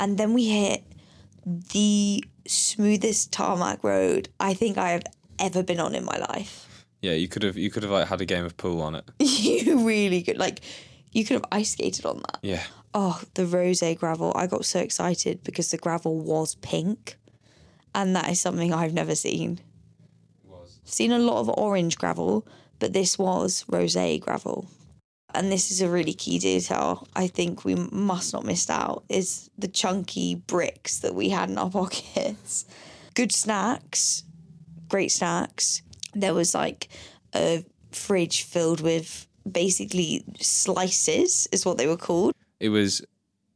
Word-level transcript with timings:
and 0.00 0.18
then 0.18 0.34
we 0.34 0.46
hit 0.46 0.84
the 1.44 2.24
smoothest 2.46 3.32
tarmac 3.32 3.82
road 3.82 4.28
I 4.40 4.54
think 4.54 4.78
I 4.78 4.90
have 4.90 5.04
ever 5.38 5.62
been 5.62 5.80
on 5.80 5.94
in 5.94 6.04
my 6.04 6.16
life. 6.16 6.84
Yeah, 7.00 7.12
you 7.12 7.28
could 7.28 7.42
have 7.42 7.56
you 7.56 7.70
could 7.70 7.82
have 7.82 7.92
like 7.92 8.08
had 8.08 8.20
a 8.20 8.24
game 8.24 8.44
of 8.44 8.56
pool 8.56 8.80
on 8.80 8.94
it. 8.94 9.04
you 9.18 9.86
really 9.86 10.22
could 10.22 10.38
like 10.38 10.60
you 11.12 11.24
could 11.24 11.34
have 11.34 11.44
ice 11.52 11.72
skated 11.72 12.04
on 12.04 12.18
that. 12.18 12.38
Yeah. 12.42 12.62
Oh, 12.94 13.20
the 13.34 13.46
rose 13.46 13.82
gravel. 13.98 14.32
I 14.34 14.46
got 14.46 14.64
so 14.64 14.80
excited 14.80 15.44
because 15.44 15.70
the 15.70 15.78
gravel 15.78 16.18
was 16.18 16.54
pink. 16.56 17.16
And 17.94 18.14
that 18.16 18.28
is 18.28 18.40
something 18.40 18.72
I've 18.72 18.92
never 18.94 19.14
seen. 19.14 19.60
I've 20.50 20.68
seen 20.84 21.12
a 21.12 21.18
lot 21.18 21.40
of 21.40 21.48
orange 21.50 21.98
gravel, 21.98 22.46
but 22.78 22.92
this 22.92 23.18
was 23.18 23.64
rose 23.68 23.96
gravel. 24.20 24.68
And 25.34 25.52
this 25.52 25.70
is 25.70 25.80
a 25.82 25.88
really 25.88 26.14
key 26.14 26.38
detail 26.38 27.06
I 27.14 27.26
think 27.26 27.64
we 27.64 27.74
must 27.74 28.32
not 28.32 28.44
miss 28.44 28.68
out 28.70 29.04
is 29.08 29.50
the 29.58 29.68
chunky 29.68 30.36
bricks 30.36 30.98
that 31.00 31.14
we 31.14 31.28
had 31.28 31.50
in 31.50 31.58
our 31.58 31.70
pockets. 31.70 32.64
Good 33.14 33.32
snacks, 33.32 34.24
great 34.88 35.12
snacks. 35.12 35.82
There 36.14 36.34
was 36.34 36.54
like 36.54 36.88
a 37.34 37.64
fridge 37.92 38.42
filled 38.42 38.80
with 38.80 39.26
basically 39.50 40.24
slices 40.40 41.48
is 41.52 41.64
what 41.64 41.78
they 41.78 41.86
were 41.86 41.96
called. 41.96 42.34
It 42.60 42.68
was 42.70 43.02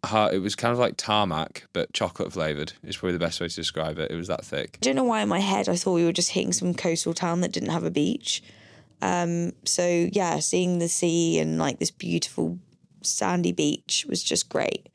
it 0.05 0.42
was 0.42 0.56
kind 0.56 0.73
of 0.73 0.78
like 0.78 0.97
tarmac, 0.97 1.69
but 1.73 1.92
chocolate 1.92 2.33
flavored. 2.33 2.73
Is 2.83 2.97
probably 2.97 3.12
the 3.12 3.19
best 3.25 3.41
way 3.41 3.48
to 3.48 3.55
describe 3.55 3.98
it. 3.98 4.11
It 4.11 4.16
was 4.16 4.28
that 4.28 4.45
thick. 4.45 4.78
I 4.83 4.84
don't 4.84 4.97
know 4.97 5.05
why 5.05 5.23
in 5.23 5.28
my 5.28 5.39
head 5.39 5.69
I 5.69 5.77
thought 5.77 5.95
we 5.95 6.05
were 6.05 6.12
just 6.12 6.30
hitting 6.30 6.52
some 6.52 6.75
coastal 6.75 7.14
town 7.14 7.41
that 7.41 7.52
didn't 7.52 7.70
have 7.70 7.84
a 7.84 7.91
beach. 7.91 8.42
Um, 9.02 9.52
so 9.65 10.09
yeah, 10.12 10.38
seeing 10.38 10.79
the 10.79 10.88
sea 10.88 11.41
and 11.41 11.59
like 11.59 11.80
this 11.80 11.91
beautiful 11.91 12.59
sandy 13.02 13.51
beach 13.52 14.06
was 14.09 14.23
just 14.23 14.48
great. 14.48 14.88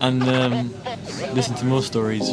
And 0.00 0.22
um, 0.24 0.74
listen 1.32 1.54
to 1.56 1.64
more 1.64 1.82
stories. 1.82 2.30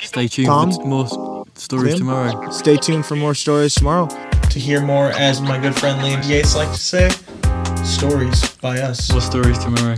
Stay 0.00 0.28
tuned 0.28 0.46
Tom? 0.46 0.70
for 0.70 0.84
more 0.84 1.44
stories 1.54 1.94
Tim? 1.94 2.00
tomorrow. 2.00 2.50
Stay 2.50 2.76
tuned 2.76 3.06
for 3.06 3.16
more 3.16 3.34
stories 3.34 3.74
tomorrow. 3.74 4.06
To 4.50 4.58
hear 4.58 4.82
more, 4.82 5.06
as 5.12 5.40
my 5.40 5.58
good 5.58 5.74
friend 5.74 6.00
Liam 6.00 6.26
Yates 6.28 6.54
like 6.54 6.70
to 6.70 6.78
say, 6.78 7.08
stories 7.84 8.54
by 8.56 8.80
us. 8.80 9.10
More 9.10 9.20
stories 9.22 9.58
tomorrow. 9.58 9.96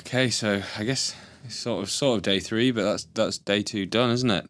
Okay, 0.00 0.30
so 0.30 0.62
I 0.78 0.84
guess 0.84 1.14
it's 1.44 1.56
sort 1.56 1.82
of 1.82 1.90
sort 1.90 2.18
of 2.18 2.22
day 2.22 2.40
three, 2.40 2.70
but 2.70 2.84
that's 2.84 3.04
that's 3.14 3.38
day 3.38 3.62
two 3.62 3.86
done, 3.86 4.10
isn't 4.10 4.30
it? 4.30 4.48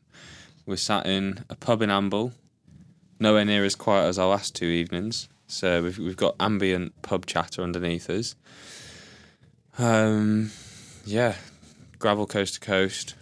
We're 0.67 0.77
sat 0.77 1.07
in 1.07 1.45
a 1.49 1.55
pub 1.55 1.81
in 1.81 1.91
Amble, 1.91 2.33
nowhere 3.21 3.45
near 3.45 3.65
as 3.65 3.77
quiet 3.77 4.07
as 4.09 4.19
our 4.19 4.29
last 4.29 4.55
two 4.57 4.67
evenings. 4.67 5.29
So 5.47 5.83
we've 5.85 5.99
we've 5.99 6.17
got 6.17 6.35
ambient 6.41 7.01
pub 7.03 7.25
chatter 7.27 7.63
underneath 7.63 8.11
us. 8.11 8.35
Um, 9.79 10.51
yeah, 11.05 11.37
gravel 11.99 12.27
coast 12.27 12.55
to 12.55 12.61
coast. 12.61 13.15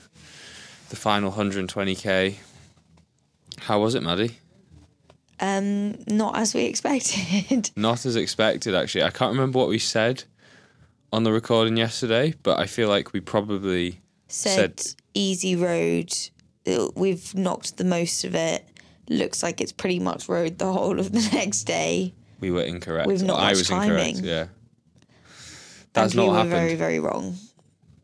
The 0.88 0.96
final 0.96 1.32
120k. 1.32 2.36
How 3.58 3.80
was 3.80 3.94
it, 3.94 4.02
Maddy? 4.02 4.38
Um, 5.40 5.98
not 6.06 6.36
as 6.38 6.54
we 6.54 6.64
expected. 6.66 7.70
Not 7.76 8.06
as 8.06 8.16
expected, 8.16 8.74
actually. 8.74 9.02
I 9.04 9.10
can't 9.10 9.32
remember 9.32 9.58
what 9.58 9.68
we 9.68 9.78
said 9.78 10.24
on 11.12 11.24
the 11.24 11.32
recording 11.32 11.76
yesterday, 11.76 12.34
but 12.42 12.58
I 12.58 12.66
feel 12.66 12.88
like 12.88 13.12
we 13.12 13.20
probably 13.20 14.00
Said, 14.28 14.80
Said- 14.80 14.94
easy 15.12 15.56
road. 15.56 16.12
Uh, 16.66 16.88
We've 16.94 17.34
knocked 17.34 17.76
the 17.76 17.84
most 17.84 18.24
of 18.24 18.34
it. 18.34 18.64
Looks 19.08 19.42
like 19.42 19.60
it's 19.60 19.72
pretty 19.72 19.98
much 20.00 20.28
rode 20.28 20.58
the 20.58 20.72
whole 20.72 20.98
of 20.98 21.12
the 21.12 21.20
next 21.32 21.64
day. 21.64 22.14
we 22.40 22.50
were 22.50 22.62
incorrect. 22.62 23.06
With 23.06 23.22
not 23.22 23.38
I 23.40 23.50
was 23.50 23.70
incorrect. 23.70 24.20
Yeah. 24.20 24.46
That's 25.92 26.12
and 26.12 26.16
not 26.16 26.22
we 26.22 26.28
what 26.28 26.32
were 26.32 26.36
happened. 26.38 26.50
very, 26.52 26.74
very 26.74 26.98
wrong. 27.00 27.36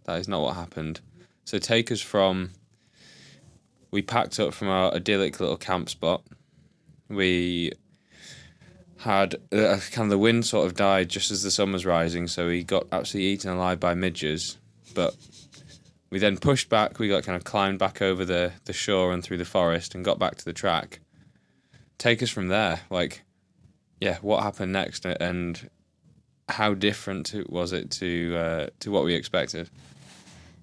That 0.05 0.19
is 0.19 0.29
not 0.29 0.43
what 0.43 0.55
happened. 0.57 1.01
So 1.45 1.59
take 1.59 1.91
us 1.91 2.01
from. 2.01 2.51
We 3.91 4.03
packed 4.03 4.39
up 4.39 4.55
from 4.55 4.69
our 4.69 4.95
idyllic 4.95 5.41
little 5.41 5.57
camp 5.57 5.89
spot. 5.89 6.23
We 7.09 7.73
had 8.99 9.35
uh, 9.51 9.79
kind 9.91 10.05
of 10.05 10.11
the 10.11 10.19
wind 10.19 10.45
sort 10.47 10.67
of 10.67 10.77
died 10.77 11.09
just 11.09 11.31
as 11.33 11.43
the 11.43 11.51
sun 11.51 11.73
was 11.73 11.85
rising, 11.87 12.29
so 12.29 12.47
we 12.47 12.63
got 12.63 12.87
absolutely 12.93 13.31
eaten 13.31 13.51
alive 13.51 13.81
by 13.81 13.95
midges. 13.95 14.59
But 14.95 15.17
we 16.11 16.19
then 16.19 16.37
pushed 16.37 16.69
back. 16.69 16.99
We 16.99 17.09
got 17.09 17.25
kind 17.25 17.37
of 17.37 17.45
climbed 17.45 17.79
back 17.79 18.03
over 18.03 18.25
the 18.25 18.53
the 18.65 18.73
shore 18.73 19.13
and 19.13 19.23
through 19.23 19.39
the 19.39 19.45
forest 19.45 19.95
and 19.95 20.05
got 20.05 20.19
back 20.19 20.37
to 20.37 20.45
the 20.45 20.53
track. 20.53 21.01
Take 21.99 22.23
us 22.23 22.31
from 22.31 22.49
there. 22.49 22.81
Like, 22.91 23.23
yeah, 24.01 24.19
what 24.21 24.43
happened 24.43 24.73
next, 24.73 25.05
and 25.05 25.71
how 26.49 26.75
different 26.75 27.35
was 27.49 27.73
it 27.73 27.91
to 27.93 28.37
uh, 28.37 28.67
to 28.81 28.91
what 28.91 29.05
we 29.05 29.15
expected? 29.15 29.71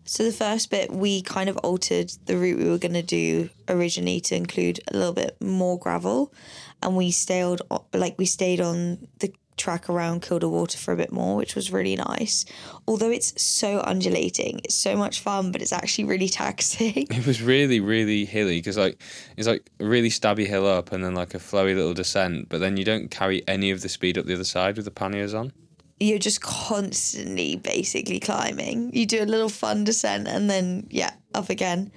So 0.06 0.24
the 0.24 0.31
first 0.31 0.69
bit, 0.69 0.90
we 0.90 1.22
kind 1.22 1.50
of 1.50 1.57
altered 1.57 2.12
the 2.28 2.38
route 2.38 2.57
we 2.59 2.69
were 2.69 2.78
going 2.78 2.94
to 2.94 3.02
do 3.02 3.50
originally 3.68 4.22
to 4.22 4.36
include 4.36 4.80
a 4.88 4.96
little 4.96 5.13
bit 5.13 5.36
more 5.41 5.78
gravel, 5.78 6.34
and 6.81 6.96
we 6.96 7.12
stayed 7.12 7.59
like 7.94 8.16
we 8.18 8.25
stayed 8.25 8.62
on 8.62 9.07
the 9.19 9.34
track 9.57 9.90
around 9.90 10.22
Kielder 10.22 10.50
Water 10.50 10.78
for 10.78 10.94
a 10.94 10.95
bit 10.95 11.12
more, 11.12 11.35
which 11.35 11.56
was 11.56 11.72
really 11.72 11.95
nice. 11.95 12.45
Although 12.88 13.12
it's 13.12 13.40
so 13.41 13.81
undulating, 13.85 14.62
it's 14.63 14.75
so 14.75 14.95
much 14.95 15.19
fun, 15.19 15.51
but 15.51 15.62
it's 15.62 15.73
actually 15.73 16.06
really 16.06 16.29
taxing. 16.44 17.07
It 17.09 17.25
was 17.25 17.41
really, 17.41 17.79
really 17.79 18.25
hilly 18.25 18.59
because 18.59 18.78
like 18.78 19.01
it's 19.35 19.47
like 19.47 19.69
a 19.79 19.85
really 19.85 20.09
stabby 20.09 20.47
hill 20.47 20.68
up 20.68 20.91
and 20.91 21.03
then 21.03 21.16
like 21.16 21.34
a 21.34 21.40
flowy 21.40 21.75
little 21.75 21.94
descent, 21.94 22.50
but 22.50 22.59
then 22.59 22.78
you 22.78 22.85
don't 22.85 23.09
carry 23.09 23.45
any 23.47 23.72
of 23.72 23.81
the 23.81 23.90
speed 23.90 24.18
up 24.18 24.25
the 24.25 24.34
other 24.34 24.44
side 24.44 24.75
with 24.75 24.85
the 24.85 24.91
panniers 24.91 25.34
on. 25.34 25.51
You're 26.00 26.19
just 26.19 26.41
constantly 26.41 27.56
basically 27.56 28.19
climbing. 28.19 28.94
You 28.94 29.07
do 29.07 29.24
a 29.24 29.25
little 29.25 29.50
fun 29.50 29.84
descent 29.84 30.28
and 30.28 30.50
then 30.50 30.88
yeah, 30.91 31.12
up 31.34 31.50
again. 31.50 31.91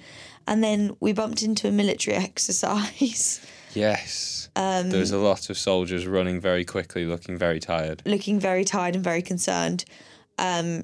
And 0.47 0.63
then 0.63 0.95
we 0.99 1.13
bumped 1.13 1.43
into 1.43 1.67
a 1.67 1.71
military 1.71 2.17
exercise. 2.29 3.45
Yes. 3.73 4.40
Um, 4.55 4.89
there 4.89 4.99
was 4.99 5.11
a 5.11 5.17
lot 5.17 5.49
of 5.49 5.57
soldiers 5.57 6.05
running 6.05 6.39
very 6.41 6.65
quickly, 6.65 7.05
looking 7.05 7.37
very 7.37 7.59
tired. 7.59 8.01
looking 8.05 8.39
very 8.39 8.65
tired 8.65 8.95
and 8.95 9.03
very 9.03 9.21
concerned. 9.21 9.85
Um, 10.37 10.83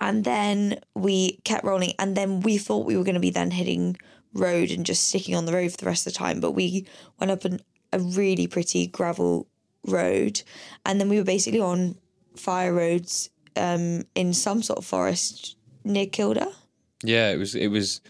and 0.00 0.24
then 0.24 0.80
we 0.94 1.40
kept 1.44 1.64
rolling, 1.64 1.92
and 1.98 2.16
then 2.16 2.40
we 2.40 2.58
thought 2.58 2.86
we 2.86 2.96
were 2.96 3.04
going 3.04 3.14
to 3.14 3.20
be 3.20 3.30
then 3.30 3.52
hitting 3.52 3.96
road 4.34 4.70
and 4.70 4.84
just 4.84 5.08
sticking 5.08 5.36
on 5.36 5.44
the 5.44 5.52
road 5.52 5.70
for 5.70 5.76
the 5.76 5.86
rest 5.86 6.06
of 6.06 6.12
the 6.12 6.18
time. 6.18 6.40
But 6.40 6.52
we 6.52 6.86
went 7.20 7.30
up 7.30 7.44
an, 7.44 7.60
a 7.92 8.00
really 8.00 8.48
pretty 8.48 8.88
gravel 8.88 9.46
road, 9.86 10.42
and 10.84 11.00
then 11.00 11.08
we 11.08 11.18
were 11.18 11.24
basically 11.24 11.60
on 11.60 11.96
fire 12.36 12.72
roads 12.72 13.30
um, 13.56 14.02
in 14.14 14.32
some 14.32 14.62
sort 14.62 14.78
of 14.78 14.84
forest 14.84 15.56
near 15.84 16.06
Kielder. 16.06 16.52
Yeah, 17.04 17.30
it 17.30 17.36
was 17.36 17.54
it 17.54 17.68
was 17.68 18.00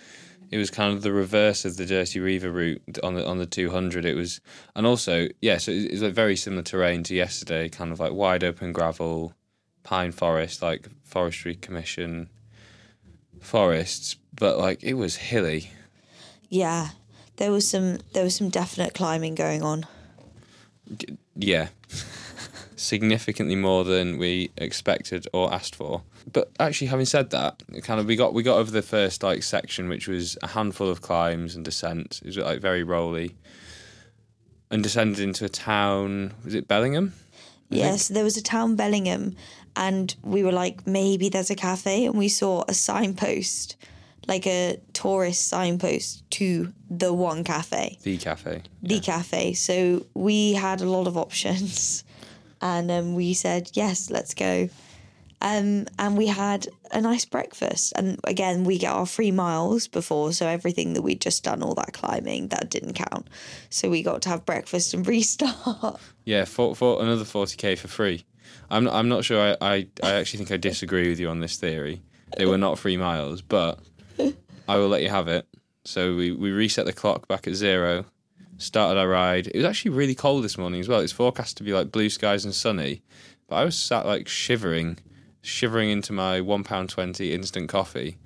it 0.53 0.59
was 0.59 0.71
kind 0.71 0.95
of 0.95 1.03
the 1.03 1.13
reverse 1.13 1.65
of 1.65 1.79
the 1.79 1.87
Dirty 1.87 2.21
Reiver 2.21 2.53
route 2.53 2.99
on 3.03 3.15
the 3.15 3.27
on 3.27 3.39
the 3.39 3.47
two 3.47 3.71
hundred. 3.71 4.05
It 4.05 4.15
was 4.15 4.41
and 4.77 4.87
also 4.87 5.29
yeah, 5.41 5.57
so 5.57 5.73
it 5.73 5.91
was 5.91 6.03
like 6.03 6.13
very 6.13 6.37
similar 6.37 6.63
terrain 6.63 7.03
to 7.05 7.15
yesterday, 7.15 7.71
kind 7.71 7.91
of 7.91 7.99
like 7.99 8.13
wide 8.13 8.45
open 8.45 8.73
gravel, 8.73 9.33
pine 9.83 10.13
forest, 10.13 10.61
like 10.61 10.89
forestry 11.05 11.55
commission 11.55 12.29
forests, 13.41 14.17
but 14.35 14.59
like 14.59 14.85
it 14.85 14.95
was 14.95 15.17
hilly. 15.17 15.71
Yeah, 16.51 16.91
there 17.37 17.51
was 17.51 17.67
some 17.67 18.01
there 18.13 18.23
was 18.23 18.37
some 18.37 18.51
definite 18.51 18.93
climbing 18.93 19.35
going 19.35 19.63
on. 19.63 19.87
Yeah. 21.35 21.69
Significantly 22.83 23.55
more 23.55 23.85
than 23.85 24.19
we 24.19 24.51
expected 24.57 25.27
or 25.33 25.53
asked 25.55 25.77
for. 25.77 26.03
But 26.33 26.51
actually 26.59 26.89
having 26.89 27.07
said 27.07 27.31
that, 27.31 27.63
kind 27.85 28.01
of 28.01 28.07
we 28.07 28.17
got 28.17 28.35
we 28.35 28.43
got 28.43 28.59
over 28.59 28.71
the 28.73 28.83
first 28.83 29.23
like 29.23 29.43
section 29.45 29.89
which 29.89 30.09
was 30.09 30.37
a 30.43 30.49
handful 30.49 30.89
of 30.89 31.01
climbs 31.01 31.55
and 31.55 31.65
descents. 31.65 32.21
It 32.21 32.27
was 32.27 32.39
like 32.39 32.61
very 32.61 32.83
rolly. 32.83 33.37
And 34.71 34.83
descended 34.83 35.21
into 35.21 35.45
a 35.45 35.49
town 35.49 36.35
was 36.45 36.55
it 36.55 36.67
Bellingham? 36.67 37.13
Yes, 37.71 38.09
there 38.09 38.25
was 38.25 38.37
a 38.37 38.43
town 38.43 38.75
Bellingham, 38.77 39.37
and 39.77 40.15
we 40.23 40.43
were 40.43 40.53
like, 40.53 40.87
maybe 40.87 41.29
there's 41.31 41.51
a 41.51 41.55
cafe, 41.55 42.05
and 42.05 42.17
we 42.19 42.29
saw 42.29 42.65
a 42.69 42.75
signpost, 42.75 43.77
like 44.27 44.47
a 44.47 44.79
tourist 44.93 45.47
signpost 45.49 46.29
to 46.33 46.73
the 46.91 47.13
one 47.15 47.45
cafe, 47.45 47.97
The 48.03 48.19
cafe. 48.19 48.63
the 48.83 49.01
cafe. 49.01 49.55
So 49.55 50.05
we 50.15 50.53
had 50.55 50.81
a 50.83 50.91
lot 50.91 51.07
of 51.07 51.17
options, 51.17 52.05
and 52.63 52.91
um, 52.91 53.15
we 53.15 53.35
said 53.35 53.71
yes, 53.75 54.11
let's 54.11 54.33
go. 54.33 54.71
Um, 55.43 55.87
and 55.99 56.17
we 56.17 56.29
had 56.29 56.69
a 56.93 57.01
nice 57.01 57.25
breakfast, 57.25 57.93
and 57.97 58.21
again, 58.23 58.63
we 58.63 58.79
get 58.79 58.93
our 58.93 59.07
free 59.07 59.33
miles 59.33 59.89
before, 59.89 60.33
so 60.33 60.47
everything 60.47 60.93
that 60.93 61.03
we'd 61.03 61.21
just 61.21 61.43
done, 61.43 61.65
all 61.65 61.75
that 61.75 61.93
climbing, 61.93 62.47
that 62.49 62.71
didn't 62.71 62.93
count. 62.93 63.27
So 63.69 63.91
we 63.91 64.05
got 64.05 64.23
to 64.23 64.29
have 64.29 64.47
breakfast 64.47 64.95
and 64.95 65.05
restart. 65.09 66.01
Yeah, 66.25 66.45
for, 66.45 66.77
for 66.77 67.03
another 67.03 67.25
forty 67.25 67.57
k 67.57 67.75
for 67.75 67.89
free. 67.89 68.25
I'm 68.71 68.89
I'm 68.89 69.09
not 69.09 69.25
sure. 69.25 69.57
I, 69.61 69.75
I, 69.75 69.89
I 70.03 70.13
actually 70.13 70.39
think 70.39 70.53
I 70.53 70.57
disagree 70.57 71.09
with 71.09 71.19
you 71.19 71.29
on 71.29 71.41
this 71.41 71.57
theory. 71.57 72.03
They 72.37 72.47
were 72.47 72.57
not 72.57 72.79
free 72.79 72.97
miles, 72.97 73.43
but 73.43 73.81
I 74.69 74.77
will 74.77 74.89
let 74.89 75.03
you 75.03 75.11
have 75.11 75.27
it. 75.29 75.47
So 75.85 76.15
we, 76.15 76.31
we 76.31 76.53
reset 76.53 76.87
the 76.87 76.93
clock 76.93 77.27
back 77.27 77.47
at 77.47 77.55
zero, 77.55 78.05
started 78.59 78.99
our 78.99 79.09
ride. 79.09 79.49
It 79.49 79.57
was 79.57 79.65
actually 79.65 79.93
really 79.93 80.15
cold 80.15 80.45
this 80.45 80.59
morning 80.59 80.81
as 80.81 80.89
well. 80.89 81.01
It's 81.01 81.13
forecast 81.13 81.57
to 81.59 81.63
be 81.63 81.73
like 81.73 81.93
blue 81.93 82.11
skies 82.11 82.45
and 82.45 82.55
sunny, 82.55 83.03
But 83.53 83.57
I 83.57 83.65
was 83.65 83.77
sat 83.77 84.07
like 84.07 84.29
shivering, 84.29 84.99
shivering 85.43 85.91
into 85.91 86.15
my 86.15 86.41
one 86.41 86.65
pound 86.65 86.89
twenty 86.89 87.35
instant 87.35 87.69
coffee 87.69 88.17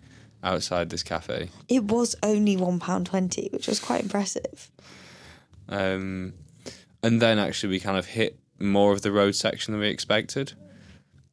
outside 0.42 0.90
this 0.90 1.02
cafe. 1.02 1.50
It 1.68 1.84
was 1.84 2.14
only 2.22 2.56
one 2.56 2.78
pound 2.78 3.06
twenty, 3.06 3.48
which 3.52 3.66
was 3.66 3.80
quite 3.80 4.02
impressive. 4.04 4.70
Um, 5.68 6.34
and 7.02 7.20
then 7.20 7.40
actually 7.40 7.70
we 7.70 7.80
kind 7.80 7.98
of 7.98 8.06
hit 8.06 8.38
more 8.60 8.92
of 8.92 9.02
the 9.02 9.10
road 9.10 9.34
section 9.34 9.72
than 9.72 9.80
we 9.80 9.88
expected. 9.88 10.52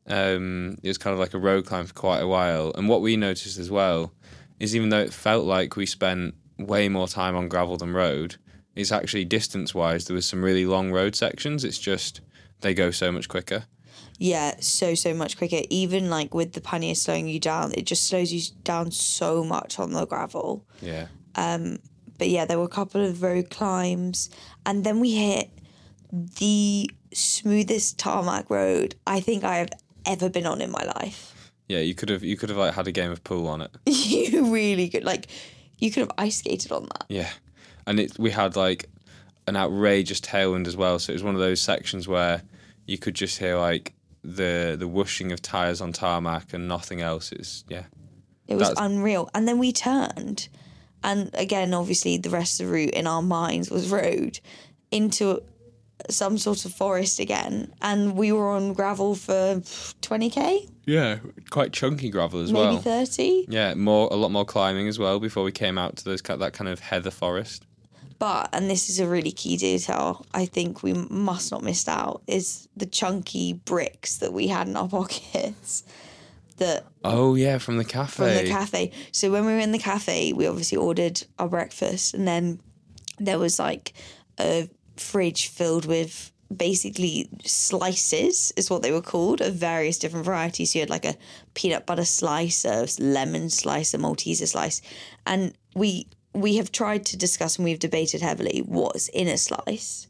Um, 0.08 0.78
it 0.82 0.88
was 0.88 0.98
kind 0.98 1.14
of 1.14 1.20
like 1.20 1.36
a 1.36 1.40
road 1.40 1.68
climb 1.68 1.86
for 1.86 1.94
quite 1.94 2.20
a 2.20 2.28
while. 2.28 2.72
And 2.76 2.90
what 2.90 3.02
we 3.02 3.16
noticed 3.16 3.60
as 3.60 3.70
well 3.70 4.12
is 4.60 4.76
even 4.76 4.90
though 4.90 5.02
it 5.02 5.14
felt 5.14 5.46
like 5.46 5.76
we 5.76 5.86
spent 5.86 6.34
way 6.58 6.90
more 6.90 7.08
time 7.08 7.36
on 7.36 7.48
gravel 7.48 7.78
than 7.78 7.94
road, 7.94 8.38
it's 8.76 8.92
actually 8.92 9.26
distance 9.26 9.74
wise 9.74 10.06
there 10.06 10.16
was 10.16 10.26
some 10.26 10.44
really 10.44 10.66
long 10.66 10.92
road 10.92 11.16
sections. 11.16 11.64
It's 11.64 11.80
just 11.80 12.22
they 12.62 12.74
go 12.74 12.92
so 12.92 13.12
much 13.12 13.30
quicker. 13.30 13.66
Yeah, 14.18 14.60
so 14.60 14.96
so 14.96 15.14
much 15.14 15.38
quicker. 15.38 15.62
Even 15.70 16.10
like 16.10 16.34
with 16.34 16.54
the 16.54 16.62
pannier 16.62 16.96
slowing 16.96 17.28
you 17.28 17.40
down, 17.40 17.74
it 17.74 17.86
just 17.86 18.08
slows 18.08 18.32
you 18.32 18.42
down 18.64 18.92
so 18.92 19.44
much 19.44 19.80
on 19.80 19.92
the 19.92 20.06
gravel. 20.06 20.66
Yeah. 20.82 21.08
Um, 21.36 21.80
but 22.18 22.30
yeah, 22.30 22.46
there 22.46 22.58
were 22.58 22.66
a 22.66 22.70
couple 22.70 23.04
of 23.04 23.22
road 23.22 23.50
climbs, 23.50 24.30
and 24.66 24.84
then 24.84 25.00
we 25.00 25.16
hit 25.16 25.50
the 26.12 26.90
smoothest 27.12 27.98
tarmac 27.98 28.50
road 28.50 28.96
I 29.06 29.20
think 29.20 29.44
I 29.44 29.58
have 29.58 29.70
ever 30.06 30.30
been 30.30 30.46
on 30.46 30.62
in 30.62 30.72
my 30.72 30.84
life. 30.84 31.52
Yeah, 31.68 31.80
you 31.80 31.96
could 31.96 32.10
have 32.10 32.24
you 32.24 32.38
could 32.38 32.50
have 32.50 32.58
like 32.58 32.74
had 32.74 32.88
a 32.88 32.92
game 32.92 33.12
of 33.12 33.24
pool 33.24 33.48
on 33.48 33.62
it. 33.62 33.72
you 33.86 34.54
really 34.54 34.90
could 34.90 35.04
like, 35.04 35.28
you 35.80 35.92
could 35.92 36.02
have 36.02 36.12
ice 36.18 36.38
skated 36.38 36.72
on 36.72 36.84
that. 36.84 37.06
Yeah, 37.10 37.30
and 37.88 38.00
it 38.00 38.18
we 38.20 38.32
had 38.32 38.56
like 38.56 38.90
an 39.48 39.56
outrageous 39.56 40.22
tailwind 40.22 40.68
as 40.68 40.78
well. 40.78 41.00
So 41.00 41.12
it 41.12 41.16
was 41.16 41.24
one 41.24 41.36
of 41.36 41.42
those 41.42 41.62
sections 41.62 42.08
where 42.08 42.42
you 42.86 42.98
could 42.98 43.16
just 43.16 43.40
hear 43.40 43.58
like 43.58 43.94
the 44.24 44.76
the 44.80 44.88
whooshing 44.88 45.32
of 45.32 45.42
tires 45.42 45.82
on 45.82 45.92
tarmac 45.94 46.54
and 46.54 46.68
nothing 46.68 47.02
else. 47.02 47.32
It's 47.32 47.64
yeah, 47.68 47.84
It 48.48 48.56
was 48.56 48.70
That's- 48.70 48.86
unreal. 48.86 49.30
And 49.34 49.48
then 49.48 49.58
we 49.60 49.72
turned, 49.74 50.48
and 51.04 51.30
again, 51.34 51.74
obviously, 51.74 52.18
the 52.18 52.30
rest 52.30 52.60
of 52.62 52.68
the 52.68 52.74
route 52.74 52.92
in 52.92 53.08
our 53.08 53.22
minds 53.22 53.70
was 53.70 53.90
road 53.90 54.40
into 54.92 55.42
some 56.10 56.38
sort 56.38 56.66
of 56.66 56.74
forest 56.74 57.20
again. 57.20 57.74
And 57.82 58.16
we 58.16 58.32
were 58.32 58.50
on 58.50 58.74
gravel 58.74 59.16
for 59.16 59.62
20k, 60.02 60.70
yeah, 60.86 61.20
quite 61.50 61.72
chunky 61.72 62.10
gravel 62.10 62.42
as 62.42 62.52
maybe 62.52 62.76
well. 62.76 62.82
30. 62.82 63.46
Yeah, 63.50 63.74
more 63.74 64.08
a 64.12 64.16
lot 64.16 64.32
more 64.32 64.46
climbing 64.46 64.88
as 64.88 65.00
well 65.00 65.20
before 65.20 65.44
we 65.44 65.52
came 65.52 65.78
out 65.78 65.98
to 65.98 66.04
those 66.06 66.22
that 66.22 66.54
kind 66.54 66.70
of 66.70 66.80
heather 66.80 67.12
forest. 67.12 67.66
But, 68.24 68.52
and 68.54 68.70
this 68.70 68.90
is 68.90 69.02
a 69.02 69.06
really 69.06 69.34
key 69.34 69.58
detail, 69.58 70.26
I 70.34 70.46
think 70.46 70.82
we 70.82 70.94
must 70.94 71.52
not 71.52 71.62
miss 71.62 71.86
out, 71.90 72.22
is 72.26 72.70
the 72.78 72.86
chunky 72.86 73.52
bricks 73.52 74.20
that 74.20 74.32
we 74.32 74.48
had 74.48 74.70
in 74.70 74.78
our 74.78 74.88
pockets. 75.00 75.84
That 76.56 76.86
Oh 77.04 77.36
yeah, 77.36 77.58
from 77.58 77.76
the 77.76 77.84
cafe. 77.84 78.14
from 78.14 78.46
the 78.46 78.50
cafe. 78.50 78.92
So 79.12 79.30
when 79.30 79.46
we 79.46 79.52
were 79.52 79.60
in 79.60 79.74
the 79.74 79.78
cafe, 79.78 80.32
we 80.32 80.48
obviously 80.48 80.78
ordered 80.78 81.22
our 81.38 81.50
breakfast, 81.50 82.14
and 82.14 82.26
then 82.26 82.62
there 83.20 83.40
was 83.40 83.60
like 83.60 83.92
a 84.40 84.70
fridge 84.96 85.50
filled 85.50 85.84
with 85.86 86.32
basically 86.56 87.28
slices, 87.44 88.54
is 88.56 88.70
what 88.70 88.84
they 88.84 88.94
were 88.94 89.02
called, 89.02 89.42
of 89.42 89.56
various 89.56 89.98
different 89.98 90.26
varieties. 90.26 90.72
So 90.72 90.80
you 90.80 90.84
had 90.84 90.90
like 90.90 91.04
a 91.04 91.16
peanut 91.56 91.86
butter 91.86 92.06
slice, 92.06 92.64
a 92.64 92.88
lemon 93.04 93.50
slice, 93.50 93.94
a 93.94 93.98
Malteser 93.98 94.48
slice, 94.48 94.82
and 95.26 95.54
we 95.76 96.08
we 96.34 96.58
have 96.58 96.72
tried 96.72 97.06
to 97.08 97.18
discuss 97.18 97.58
and 97.58 97.66
we've 97.66 97.80
debated 97.80 98.22
heavily 98.22 98.64
what's 98.66 99.08
in 99.10 99.28
a 99.28 99.38
slice. 99.38 100.08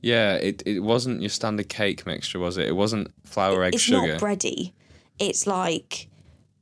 Yeah, 0.00 0.34
it, 0.34 0.62
it 0.64 0.80
wasn't 0.80 1.20
your 1.20 1.30
standard 1.30 1.68
cake 1.68 2.06
mixture, 2.06 2.38
was 2.38 2.56
it? 2.56 2.68
It 2.68 2.76
wasn't 2.76 3.12
flour, 3.24 3.64
egg, 3.64 3.74
it's 3.74 3.82
sugar. 3.82 4.12
It's 4.12 4.22
not 4.22 4.28
bready. 4.28 4.72
It's 5.18 5.46
like 5.46 6.08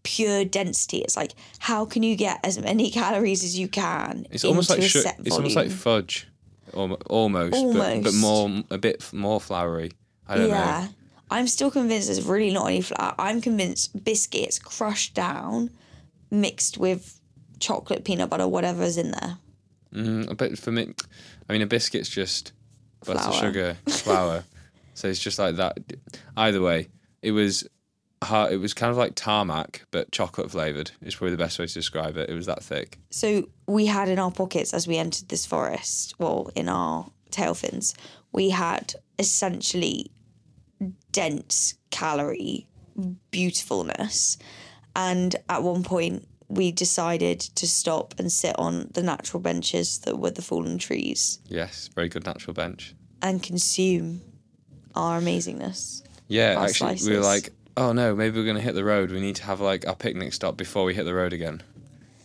pure 0.03 0.45
density. 0.45 0.99
It's 0.99 1.17
like 1.17 1.33
how 1.59 1.85
can 1.85 2.03
you 2.03 2.17
get 2.17 2.41
as 2.45 2.59
many 2.59 2.91
calories 3.01 3.45
as 3.45 3.59
you 3.59 3.69
can? 3.69 4.27
It's 4.31 4.45
almost 4.45 4.71
like 4.71 4.83
set 4.83 5.17
it's 5.19 5.37
almost 5.37 5.57
like 5.57 5.71
fudge, 5.71 6.29
Almo- 6.75 6.99
almost, 7.07 7.53
But, 7.53 8.03
but 8.03 8.15
more 8.15 8.63
a 8.71 8.79
bit 8.79 9.13
more 9.13 9.41
floury. 9.41 9.93
I 10.27 10.37
don't 10.37 10.49
yeah. 10.49 10.55
know. 10.55 10.61
Yeah, 10.61 10.89
I'm 11.31 11.47
still 11.47 11.71
convinced 11.71 12.09
there's 12.09 12.25
really 12.25 12.53
not 12.53 12.67
any 12.67 12.81
flour. 12.81 13.15
I'm 13.19 13.41
convinced 13.41 14.05
biscuits 14.05 14.59
crushed 14.59 15.15
down, 15.15 15.71
mixed 16.31 16.79
with 16.79 17.16
chocolate, 17.61 18.05
peanut 18.05 18.31
butter, 18.31 18.47
whatever's 18.49 18.97
in 18.97 19.11
there. 19.13 19.39
Mm, 19.95 20.37
but 20.37 20.59
for 20.59 20.73
me, 20.73 20.93
I 21.49 21.53
mean, 21.53 21.63
a 21.63 21.67
biscuit's 21.67 22.09
just 22.09 22.53
butter, 23.05 23.19
Flour. 23.19 23.33
sugar, 23.33 23.77
flour. 23.89 24.45
so 24.95 25.09
it's 25.09 25.21
just 25.21 25.39
like 25.39 25.57
that. 25.57 25.79
Either 26.37 26.61
way, 26.61 26.89
it 27.23 27.33
was 27.33 27.67
hard. 28.23 28.53
It 28.53 28.59
was 28.59 28.75
kind 28.75 28.91
of 28.91 28.97
like 28.97 29.15
tarmac, 29.15 29.87
but 29.91 30.13
chocolate 30.13 30.51
flavored. 30.51 30.91
Is 31.03 31.15
probably 31.15 31.33
the 31.33 31.43
best 31.43 31.59
way 31.59 31.67
to 31.67 31.75
describe 31.75 32.17
it. 32.17 32.29
It 32.29 32.35
was 32.35 32.47
that 32.47 32.63
thick. 32.63 32.99
So 33.11 33.49
we 33.67 33.87
had 33.87 34.09
in 34.09 34.19
our 34.19 34.31
pockets 34.31 34.75
as 34.75 34.87
we 34.87 34.99
entered 34.99 35.29
this 35.29 35.47
forest, 35.47 36.15
well, 36.19 36.51
in 36.55 36.69
our 36.69 37.11
tail 37.31 37.55
fins, 37.55 37.95
we 38.33 38.51
had 38.51 38.95
essentially 39.19 40.11
dense 41.13 41.75
calorie 41.91 42.67
beautifulness. 43.31 44.39
And 44.95 45.37
at 45.49 45.63
one 45.63 45.83
point, 45.83 46.27
we 46.49 46.71
decided 46.73 47.41
to 47.41 47.67
stop 47.67 48.15
and 48.19 48.31
sit 48.31 48.55
on 48.59 48.89
the 48.95 49.03
natural 49.03 49.41
benches 49.41 49.99
that 50.01 50.19
were 50.19 50.31
the 50.31 50.43
fallen 50.43 50.79
trees 50.79 51.41
Yes, 51.49 51.89
very 51.95 52.09
good 52.09 52.25
natural 52.25 52.55
bench. 52.55 52.95
and 53.23 53.43
consume 53.43 54.21
our 54.95 55.21
amazingness. 55.21 56.03
Yeah, 56.29 56.57
Our 56.57 56.67
actually, 56.67 56.99
we 57.07 57.17
were 57.17 57.23
like, 57.23 57.51
oh 57.77 57.93
no, 57.93 58.15
maybe 58.15 58.39
we're 58.39 58.47
gonna 58.47 58.61
hit 58.61 58.75
the 58.75 58.85
road. 58.85 59.11
We 59.11 59.21
need 59.21 59.37
to 59.37 59.45
have 59.45 59.61
like 59.61 59.87
our 59.87 59.95
picnic 59.97 60.33
stop 60.33 60.57
before 60.57 60.85
we 60.85 60.95
hit 60.95 61.05
the 61.05 61.15
road 61.15 61.33
again, 61.33 61.63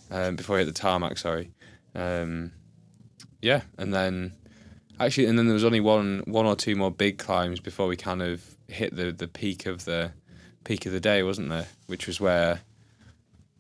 um, 0.10 0.36
before 0.36 0.56
we 0.56 0.62
hit 0.64 0.74
the 0.74 0.80
tarmac. 0.80 1.18
Sorry. 1.18 1.52
Um, 1.94 2.52
yeah, 3.42 3.62
and 3.78 3.94
then 3.94 4.34
actually, 5.00 5.26
and 5.28 5.38
then 5.38 5.48
there 5.48 5.54
was 5.54 5.64
only 5.66 5.80
one, 5.82 6.24
one 6.26 6.46
or 6.46 6.56
two 6.56 6.76
more 6.76 6.92
big 6.92 7.18
climbs 7.18 7.60
before 7.60 7.88
we 7.88 7.96
kind 7.98 8.22
of 8.22 8.42
hit 8.68 8.96
the 8.96 9.12
the 9.12 9.28
peak 9.28 9.66
of 9.66 9.86
the 9.86 10.12
peak 10.64 10.86
of 10.86 10.92
the 10.94 11.00
day, 11.00 11.24
wasn't 11.24 11.50
there? 11.50 11.68
Which 11.88 12.08
was 12.08 12.22
where, 12.22 12.62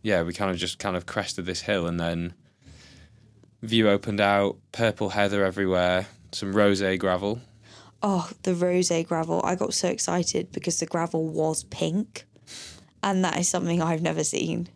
yeah, 0.01 0.23
we 0.23 0.33
kind 0.33 0.51
of 0.51 0.57
just 0.57 0.79
kind 0.79 0.95
of 0.95 1.05
crested 1.05 1.45
this 1.45 1.61
hill, 1.61 1.87
and 1.87 1.99
then 1.99 2.33
view 3.61 3.89
opened 3.89 4.19
out, 4.19 4.57
purple 4.71 5.09
heather 5.09 5.45
everywhere, 5.45 6.07
some 6.31 6.53
rose 6.53 6.81
gravel. 6.97 7.41
Oh, 8.03 8.29
the 8.43 8.55
rose 8.55 8.91
gravel. 9.05 9.41
I 9.43 9.55
got 9.55 9.73
so 9.73 9.87
excited 9.87 10.51
because 10.51 10.79
the 10.79 10.85
gravel 10.85 11.27
was 11.27 11.63
pink. 11.65 12.25
And 13.03 13.23
that 13.23 13.37
is 13.39 13.49
something 13.49 13.81
I've 13.81 14.01
never 14.01 14.23
seen. 14.23 14.69